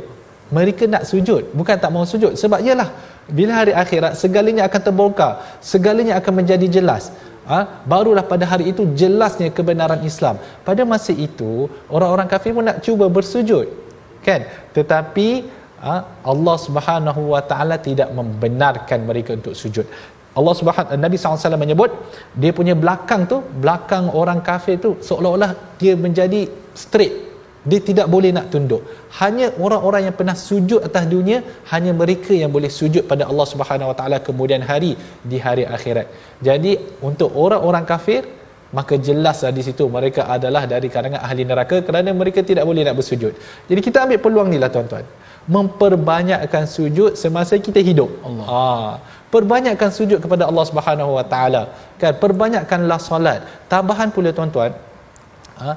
mereka 0.53 0.85
nak 0.85 1.03
sujud 1.09 1.53
bukan 1.57 1.75
tak 1.81 1.89
mau 1.89 2.05
sujud 2.05 2.37
sebab 2.37 2.61
ialah 2.61 2.89
bila 3.37 3.51
hari 3.65 3.73
akhirat 3.73 4.13
segalanya 4.21 4.69
akan 4.69 4.81
terbongkar 4.85 5.31
segalanya 5.57 6.13
akan 6.21 6.33
menjadi 6.41 6.67
jelas 6.69 7.09
ha? 7.49 7.81
barulah 7.91 8.25
pada 8.33 8.45
hari 8.45 8.69
itu 8.73 8.85
jelasnya 8.93 9.49
kebenaran 9.49 10.01
Islam 10.05 10.37
pada 10.67 10.81
masa 10.85 11.13
itu 11.27 11.69
orang-orang 11.89 12.29
kafir 12.33 12.53
pun 12.57 12.65
nak 12.69 12.81
cuba 12.85 13.09
bersujud 13.17 13.67
kan 14.21 14.45
tetapi 14.77 15.27
ha? 15.81 16.05
Allah 16.31 16.57
Subhanahu 16.65 17.33
wa 17.33 17.41
taala 17.41 17.77
tidak 17.81 18.09
membenarkan 18.13 19.01
mereka 19.09 19.33
untuk 19.39 19.57
sujud 19.57 19.87
Allah 20.35 20.53
Subhanahu 20.59 20.99
Nabi 20.99 21.15
SAW 21.15 21.63
menyebut 21.65 21.91
dia 22.35 22.51
punya 22.51 22.75
belakang 22.75 23.23
tu 23.31 23.39
belakang 23.63 24.11
orang 24.21 24.43
kafir 24.49 24.77
tu 24.85 24.99
seolah-olah 25.07 25.51
dia 25.81 25.93
menjadi 26.05 26.41
straight 26.75 27.34
dia 27.69 27.79
tidak 27.87 28.07
boleh 28.13 28.29
nak 28.37 28.47
tunduk. 28.53 28.81
Hanya 29.19 29.47
orang-orang 29.65 30.01
yang 30.07 30.15
pernah 30.19 30.37
sujud 30.47 30.79
atas 30.87 31.05
dunia 31.15 31.41
hanya 31.73 31.91
mereka 32.01 32.31
yang 32.41 32.53
boleh 32.55 32.69
sujud 32.79 33.03
pada 33.11 33.25
Allah 33.31 33.47
Subhanahu 33.53 33.91
Wa 33.91 33.97
Taala 33.99 34.17
kemudian 34.27 34.61
hari 34.71 34.93
di 35.31 35.37
hari 35.45 35.65
akhirat. 35.77 36.07
Jadi 36.47 36.77
untuk 37.09 37.33
orang-orang 37.45 37.85
kafir 37.91 38.21
maka 38.77 38.93
jelaslah 39.07 39.51
di 39.57 39.63
situ 39.65 39.83
mereka 39.97 40.21
adalah 40.35 40.63
dari 40.73 40.87
kalangan 40.93 41.21
ahli 41.27 41.43
neraka 41.51 41.77
kerana 41.87 42.09
mereka 42.21 42.39
tidak 42.49 42.65
boleh 42.69 42.85
nak 42.87 42.97
bersujud. 42.99 43.33
Jadi 43.69 43.81
kita 43.87 44.05
ambil 44.05 44.19
peluang 44.25 44.49
ni 44.53 44.59
lah 44.63 44.69
tuan-tuan. 44.75 45.05
Memperbanyakkan 45.55 46.65
sujud 46.65 47.11
semasa 47.23 47.57
kita 47.67 47.81
hidup. 47.89 48.09
Allah. 48.27 48.45
Ha. 48.49 48.63
perbanyakkan 49.33 49.89
sujud 49.97 50.19
kepada 50.23 50.43
Allah 50.49 50.65
Subhanahu 50.69 51.11
Wa 51.17 51.25
Taala. 51.33 51.63
Kan 52.01 52.13
perbanyakkanlah 52.23 52.99
solat. 53.09 53.41
Tambahan 53.73 54.09
pula 54.15 54.29
tuan-tuan 54.37 54.73
ha, 55.59 55.75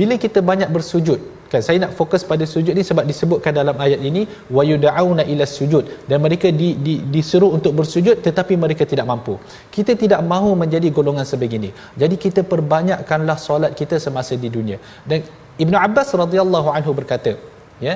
bila 0.00 0.14
kita 0.24 0.42
banyak 0.50 0.70
bersujud 0.76 1.20
kan 1.54 1.62
saya 1.66 1.78
nak 1.86 1.92
fokus 1.98 2.22
pada 2.30 2.44
sujud 2.52 2.74
ni 2.78 2.82
sebab 2.82 3.04
disebutkan 3.10 3.52
dalam 3.58 3.76
ayat 3.84 4.00
ini 4.08 4.22
wayudauna 4.56 5.22
ila 5.32 5.44
sujud. 5.46 5.84
Dan 6.10 6.18
mereka 6.26 6.50
di, 6.60 6.68
di, 6.86 6.94
disuruh 7.14 7.50
untuk 7.56 7.72
bersujud 7.78 8.18
tetapi 8.26 8.58
mereka 8.64 8.82
tidak 8.92 9.06
mampu. 9.06 9.38
Kita 9.76 9.94
tidak 10.02 10.20
mahu 10.32 10.50
menjadi 10.62 10.90
golongan 10.90 11.22
sebegini. 11.22 11.70
Jadi 11.94 12.18
kita 12.24 12.42
perbanyakkanlah 12.52 13.38
solat 13.38 13.70
kita 13.80 14.02
semasa 14.02 14.34
di 14.44 14.50
dunia. 14.56 14.82
Dan 15.06 15.22
Ibnu 15.62 15.76
Abbas 15.78 16.10
radhiyallahu 16.22 16.68
anhu 16.74 16.90
berkata 16.90 17.38
ya 17.78 17.94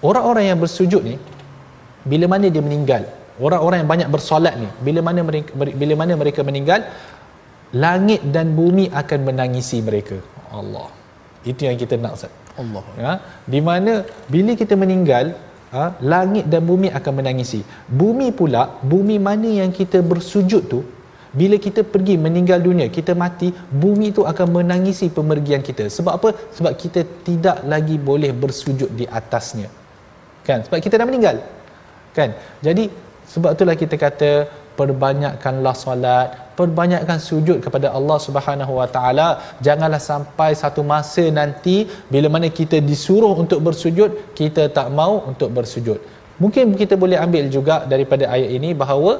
orang-orang 0.00 0.48
yang 0.48 0.58
bersujud 0.64 1.04
ni 1.04 1.16
bila 2.12 2.24
mana 2.32 2.48
dia 2.54 2.64
meninggal 2.64 3.04
orang-orang 3.46 3.84
yang 3.84 3.90
banyak 3.92 4.08
bersolat 4.08 4.56
ni 4.56 4.68
bila 4.80 5.04
mana 5.04 5.20
mereka 5.28 5.52
bila 5.82 5.94
mana 6.00 6.16
mereka 6.16 6.40
meninggal 6.40 6.80
langit 7.84 8.24
dan 8.32 8.56
bumi 8.56 8.88
akan 9.02 9.20
menangisi 9.28 9.84
mereka. 9.84 10.16
Allah 10.48 10.99
itu 11.46 11.64
yang 11.68 11.76
kita 11.80 11.96
nak 11.96 12.16
Ustaz. 12.18 12.32
Allah. 12.60 12.84
Ya, 13.00 13.12
di 13.48 13.60
mana 13.64 14.04
bila 14.28 14.52
kita 14.52 14.76
meninggal, 14.76 15.32
ha, 15.72 15.96
langit 16.12 16.44
dan 16.52 16.62
bumi 16.70 16.88
akan 16.92 17.12
menangisi. 17.22 17.60
Bumi 17.88 18.28
pula, 18.36 18.76
bumi 18.84 19.16
mana 19.16 19.48
yang 19.60 19.70
kita 19.72 20.04
bersujud 20.04 20.62
tu, 20.68 20.80
bila 21.30 21.56
kita 21.66 21.86
pergi 21.86 22.18
meninggal 22.18 22.58
dunia, 22.58 22.90
kita 22.90 23.14
mati, 23.14 23.54
bumi 23.82 24.10
itu 24.12 24.26
akan 24.26 24.46
menangisi 24.60 25.06
pemergian 25.18 25.62
kita. 25.62 25.86
Sebab 25.86 26.12
apa? 26.18 26.28
Sebab 26.56 26.72
kita 26.74 27.06
tidak 27.22 27.62
lagi 27.72 27.96
boleh 27.96 28.34
bersujud 28.34 28.90
di 28.98 29.06
atasnya. 29.06 29.70
Kan? 30.42 30.66
Sebab 30.66 30.78
kita 30.82 30.98
dah 30.98 31.06
meninggal. 31.06 31.36
Kan? 32.18 32.34
Jadi 32.66 32.90
sebab 33.30 33.54
itulah 33.54 33.76
kita 33.78 33.94
kata 33.94 34.30
perbanyakkanlah 34.80 35.74
solat, 35.84 36.28
perbanyakkan 36.60 37.18
sujud 37.28 37.58
kepada 37.64 37.88
Allah 37.98 38.18
Subhanahu 38.26 38.72
Wa 38.80 38.88
Taala. 38.94 39.28
Janganlah 39.66 40.00
sampai 40.10 40.50
satu 40.62 40.80
masa 40.92 41.24
nanti 41.40 41.76
bila 42.12 42.28
mana 42.34 42.48
kita 42.60 42.80
disuruh 42.90 43.34
untuk 43.42 43.60
bersujud, 43.66 44.10
kita 44.40 44.64
tak 44.78 44.88
mau 45.00 45.12
untuk 45.30 45.52
bersujud. 45.58 46.00
Mungkin 46.42 46.72
kita 46.80 46.96
boleh 47.02 47.20
ambil 47.26 47.44
juga 47.56 47.84
daripada 47.92 48.24
ayat 48.34 48.50
ini 48.58 48.70
bahawa 48.82 49.12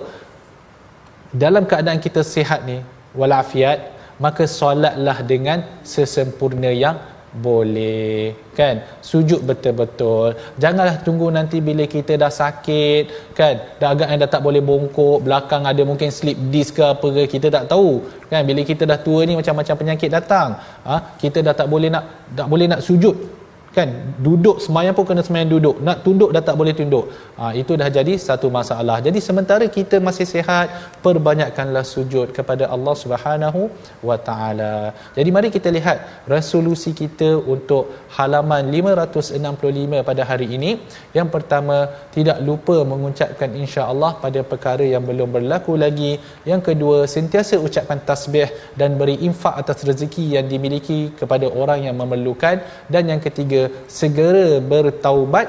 dalam 1.44 1.64
keadaan 1.70 2.00
kita 2.06 2.24
sihat 2.34 2.60
ni 2.70 2.78
walafiat 3.20 3.78
maka 4.24 4.44
solatlah 4.44 5.18
dengan 5.32 5.58
sesempurna 5.92 6.70
yang 6.84 6.96
boleh 7.30 8.34
kan? 8.58 8.82
Sujud 8.98 9.40
betul-betul. 9.46 10.34
Janganlah 10.58 10.98
tunggu 11.06 11.30
nanti 11.30 11.62
bila 11.62 11.86
kita 11.86 12.18
dah 12.18 12.32
sakit 12.32 13.34
kan? 13.38 13.54
Dah 13.78 13.94
agak 13.94 14.08
dah 14.18 14.30
tak 14.34 14.42
boleh 14.42 14.62
bongkok 14.62 15.22
belakang 15.22 15.62
ada 15.62 15.82
mungkin 15.86 16.10
slip 16.10 16.36
disc 16.50 16.74
ke 16.78 16.82
apa 16.82 17.06
ke 17.16 17.22
kita 17.38 17.46
tak 17.48 17.64
tahu 17.70 18.02
kan? 18.26 18.42
Bila 18.42 18.60
kita 18.66 18.82
dah 18.82 18.98
tua 18.98 19.22
ni 19.28 19.38
macam-macam 19.38 19.74
penyakit 19.78 20.10
datang. 20.10 20.58
Ha? 20.88 21.14
kita 21.22 21.38
dah 21.46 21.54
tak 21.54 21.68
boleh 21.70 21.88
nak 21.94 22.04
tak 22.34 22.46
boleh 22.50 22.66
nak 22.66 22.82
sujud 22.82 23.39
kan? 23.76 23.88
Duduk 24.26 24.56
semayang 24.64 24.94
pun 24.96 25.04
kena 25.08 25.22
semayang 25.26 25.50
duduk. 25.54 25.76
Nak 25.86 25.98
tunduk 26.04 26.30
dah 26.34 26.42
tak 26.48 26.56
boleh 26.60 26.74
tunduk. 26.78 27.04
Ha, 27.40 27.52
itu 27.60 27.72
dah 27.80 27.88
jadi 27.98 28.14
satu 28.26 28.48
masalah. 28.58 28.96
Jadi 29.06 29.18
sementara 29.26 29.64
kita 29.76 29.96
masih 30.06 30.26
sihat 30.32 30.66
perbanyakkanlah 31.04 31.84
sujud 31.92 32.34
kepada 32.38 32.64
Allah 32.74 32.94
Subhanahu 33.02 33.60
wa 34.08 34.16
taala. 34.28 34.74
Jadi 35.16 35.30
mari 35.36 35.48
kita 35.56 35.70
lihat 35.76 36.26
resolusi 36.34 36.92
kita 37.02 37.30
untuk 37.54 37.84
halaman 38.16 38.68
565 38.74 40.02
pada 40.08 40.22
hari 40.30 40.48
ini. 40.56 40.72
Yang 41.18 41.28
pertama 41.36 41.76
tidak 42.16 42.38
lupa 42.48 42.76
mengucapkan 42.92 43.50
insya-Allah 43.62 44.12
pada 44.24 44.42
perkara 44.52 44.84
yang 44.94 45.06
belum 45.10 45.30
berlaku 45.36 45.74
lagi. 45.84 46.12
Yang 46.50 46.62
kedua 46.70 46.98
sentiasa 47.16 47.56
ucapkan 47.68 48.02
tasbih 48.10 48.48
dan 48.80 48.98
beri 49.00 49.16
infak 49.28 49.54
atas 49.62 49.80
rezeki 49.88 50.26
yang 50.36 50.46
dimiliki 50.52 51.00
kepada 51.20 51.46
orang 51.62 51.80
yang 51.86 51.96
memerlukan. 52.02 52.58
Dan 52.92 53.04
yang 53.12 53.22
ketiga 53.26 53.59
segera 54.00 54.48
bertaubat 54.72 55.48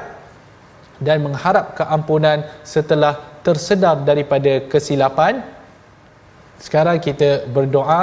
dan 1.07 1.17
mengharap 1.25 1.67
keampunan 1.79 2.39
setelah 2.73 3.13
tersedar 3.45 3.95
daripada 4.09 4.51
kesilapan 4.71 5.41
sekarang 6.65 6.97
kita 7.07 7.29
berdoa 7.55 8.01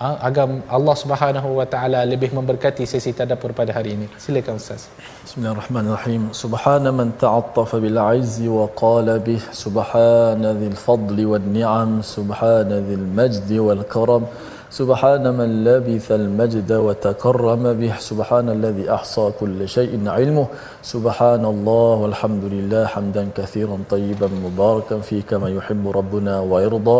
ha, 0.00 0.06
agar 0.28 0.46
Allah 0.76 0.96
Subhanahu 1.02 1.48
Wa 1.58 1.66
Taala 1.74 2.00
lebih 2.12 2.30
memberkati 2.38 2.84
sesi 2.92 3.12
tadabbur 3.18 3.52
pada 3.60 3.72
hari 3.78 3.90
ini. 3.96 4.06
Silakan 4.24 4.58
Ustaz. 4.62 4.82
Bismillahirrahmanirrahim. 5.26 6.22
Subhana 6.42 6.90
man 7.00 7.08
ta'attafa 7.24 7.78
bil 7.84 7.98
'izzi 8.06 8.48
wa 8.58 8.66
qala 8.82 9.14
bih 9.28 9.42
subhana 9.64 10.56
dhil 10.60 10.78
fadli 10.86 11.26
wan 11.32 11.46
ni'am 11.58 11.92
subhana 12.14 12.82
dhil 12.88 13.06
majdi 13.20 13.60
wal 13.66 13.84
karam. 13.94 14.24
سبحان 14.70 15.34
من 15.34 15.64
لبث 15.66 16.12
المجد 16.12 16.70
وتكرم 16.72 17.64
به. 17.80 17.92
سبحان 17.98 18.46
الذي 18.48 18.86
أحصى 18.86 19.24
كل 19.40 19.68
شيء 19.68 19.98
علمه. 20.08 20.46
سبحان 20.82 21.44
الله 21.44 21.94
والحمد 22.02 22.44
لله 22.54 22.86
حمدا 22.86 23.28
كثيرا 23.34 23.78
طيبا 23.90 24.28
مباركا 24.46 24.98
فيه 25.02 25.22
كما 25.30 25.50
يحب 25.50 25.88
ربنا 25.88 26.40
ويرضى. 26.40 26.98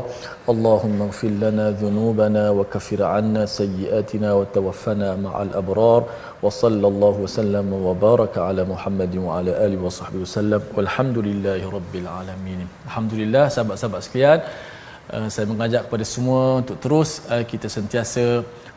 اللهم 0.53 1.03
اغفر 1.03 1.33
لنا 1.45 1.71
ذنوبنا 1.71 2.51
وكفر 2.51 3.03
عنا 3.03 3.47
سيئاتنا 3.47 4.29
وتوفنا 4.35 5.17
مع 5.17 5.43
الأبرار. 5.43 6.03
وصلى 6.43 6.87
الله 6.93 7.15
وسلم 7.25 7.73
وبارك 7.73 8.39
على 8.39 8.65
محمد 8.65 9.17
وعلى 9.17 9.51
آله 9.67 9.79
وصحبه 9.87 10.19
وسلم. 10.27 10.61
والحمد 10.77 11.19
لله 11.19 11.61
رب 11.71 11.95
العالمين. 11.95 12.67
الحمد 12.87 13.13
لله. 13.15 13.45
sahabat-sahabat 13.47 14.03
sekalian 14.03 14.41
Uh, 15.11 15.27
saya 15.35 15.47
mengajak 15.51 15.83
kepada 15.87 16.05
semua 16.07 16.43
untuk 16.63 16.77
terus 16.83 17.11
uh, 17.35 17.43
kita 17.53 17.67
sentiasa 17.77 18.25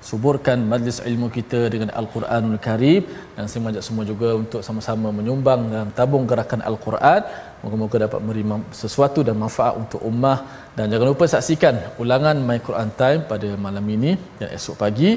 suburkan 0.08 0.58
majlis 0.72 0.98
ilmu 1.10 1.28
kita 1.36 1.60
dengan 1.74 1.90
Al-Quranul 2.00 2.58
Karim. 2.68 3.06
Dan 3.36 3.46
saya 3.50 3.60
mengajak 3.62 3.84
semua 3.88 4.04
juga 4.12 4.30
untuk 4.42 4.62
sama-sama 4.68 5.14
menyumbang 5.18 5.62
dalam 5.74 5.90
tabung 6.00 6.26
gerakan 6.32 6.66
Al-Quran. 6.70 7.22
Moga-moga 7.62 7.98
dapat 8.06 8.20
memberi 8.26 8.44
sesuatu 8.84 9.22
dan 9.28 9.38
manfaat 9.44 9.78
untuk 9.84 10.02
ummah. 10.10 10.40
Dan 10.78 10.90
jangan 10.94 11.08
lupa 11.14 11.30
saksikan 11.30 12.02
ulangan 12.02 12.36
My 12.50 12.58
Quran 12.68 12.90
Time 13.02 13.22
pada 13.32 13.50
malam 13.66 13.86
ini 13.98 14.18
dan 14.42 14.50
esok 14.58 14.78
pagi. 14.84 15.12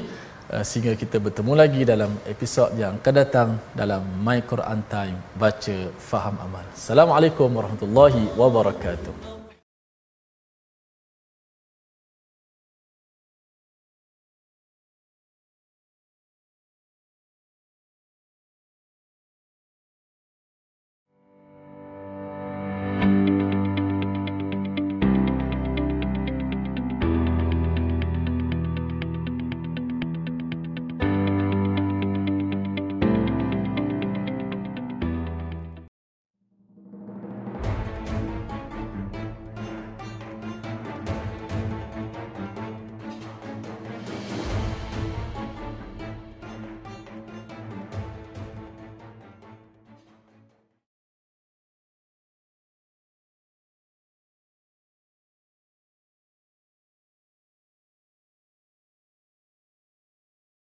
Uh, 0.53 0.63
sehingga 0.69 0.93
kita 1.01 1.17
bertemu 1.17 1.53
lagi 1.61 1.81
dalam 1.93 2.13
episod 2.33 2.69
yang 2.81 2.93
akan 3.01 3.15
datang 3.21 3.49
dalam 3.81 4.05
My 4.27 4.39
Quran 4.51 4.85
Time. 4.93 5.17
Baca 5.33 5.77
faham 6.11 6.37
amal. 6.45 6.65
Assalamualaikum 6.77 7.49
warahmatullahi 7.57 8.23
wabarakatuh. 8.37 9.36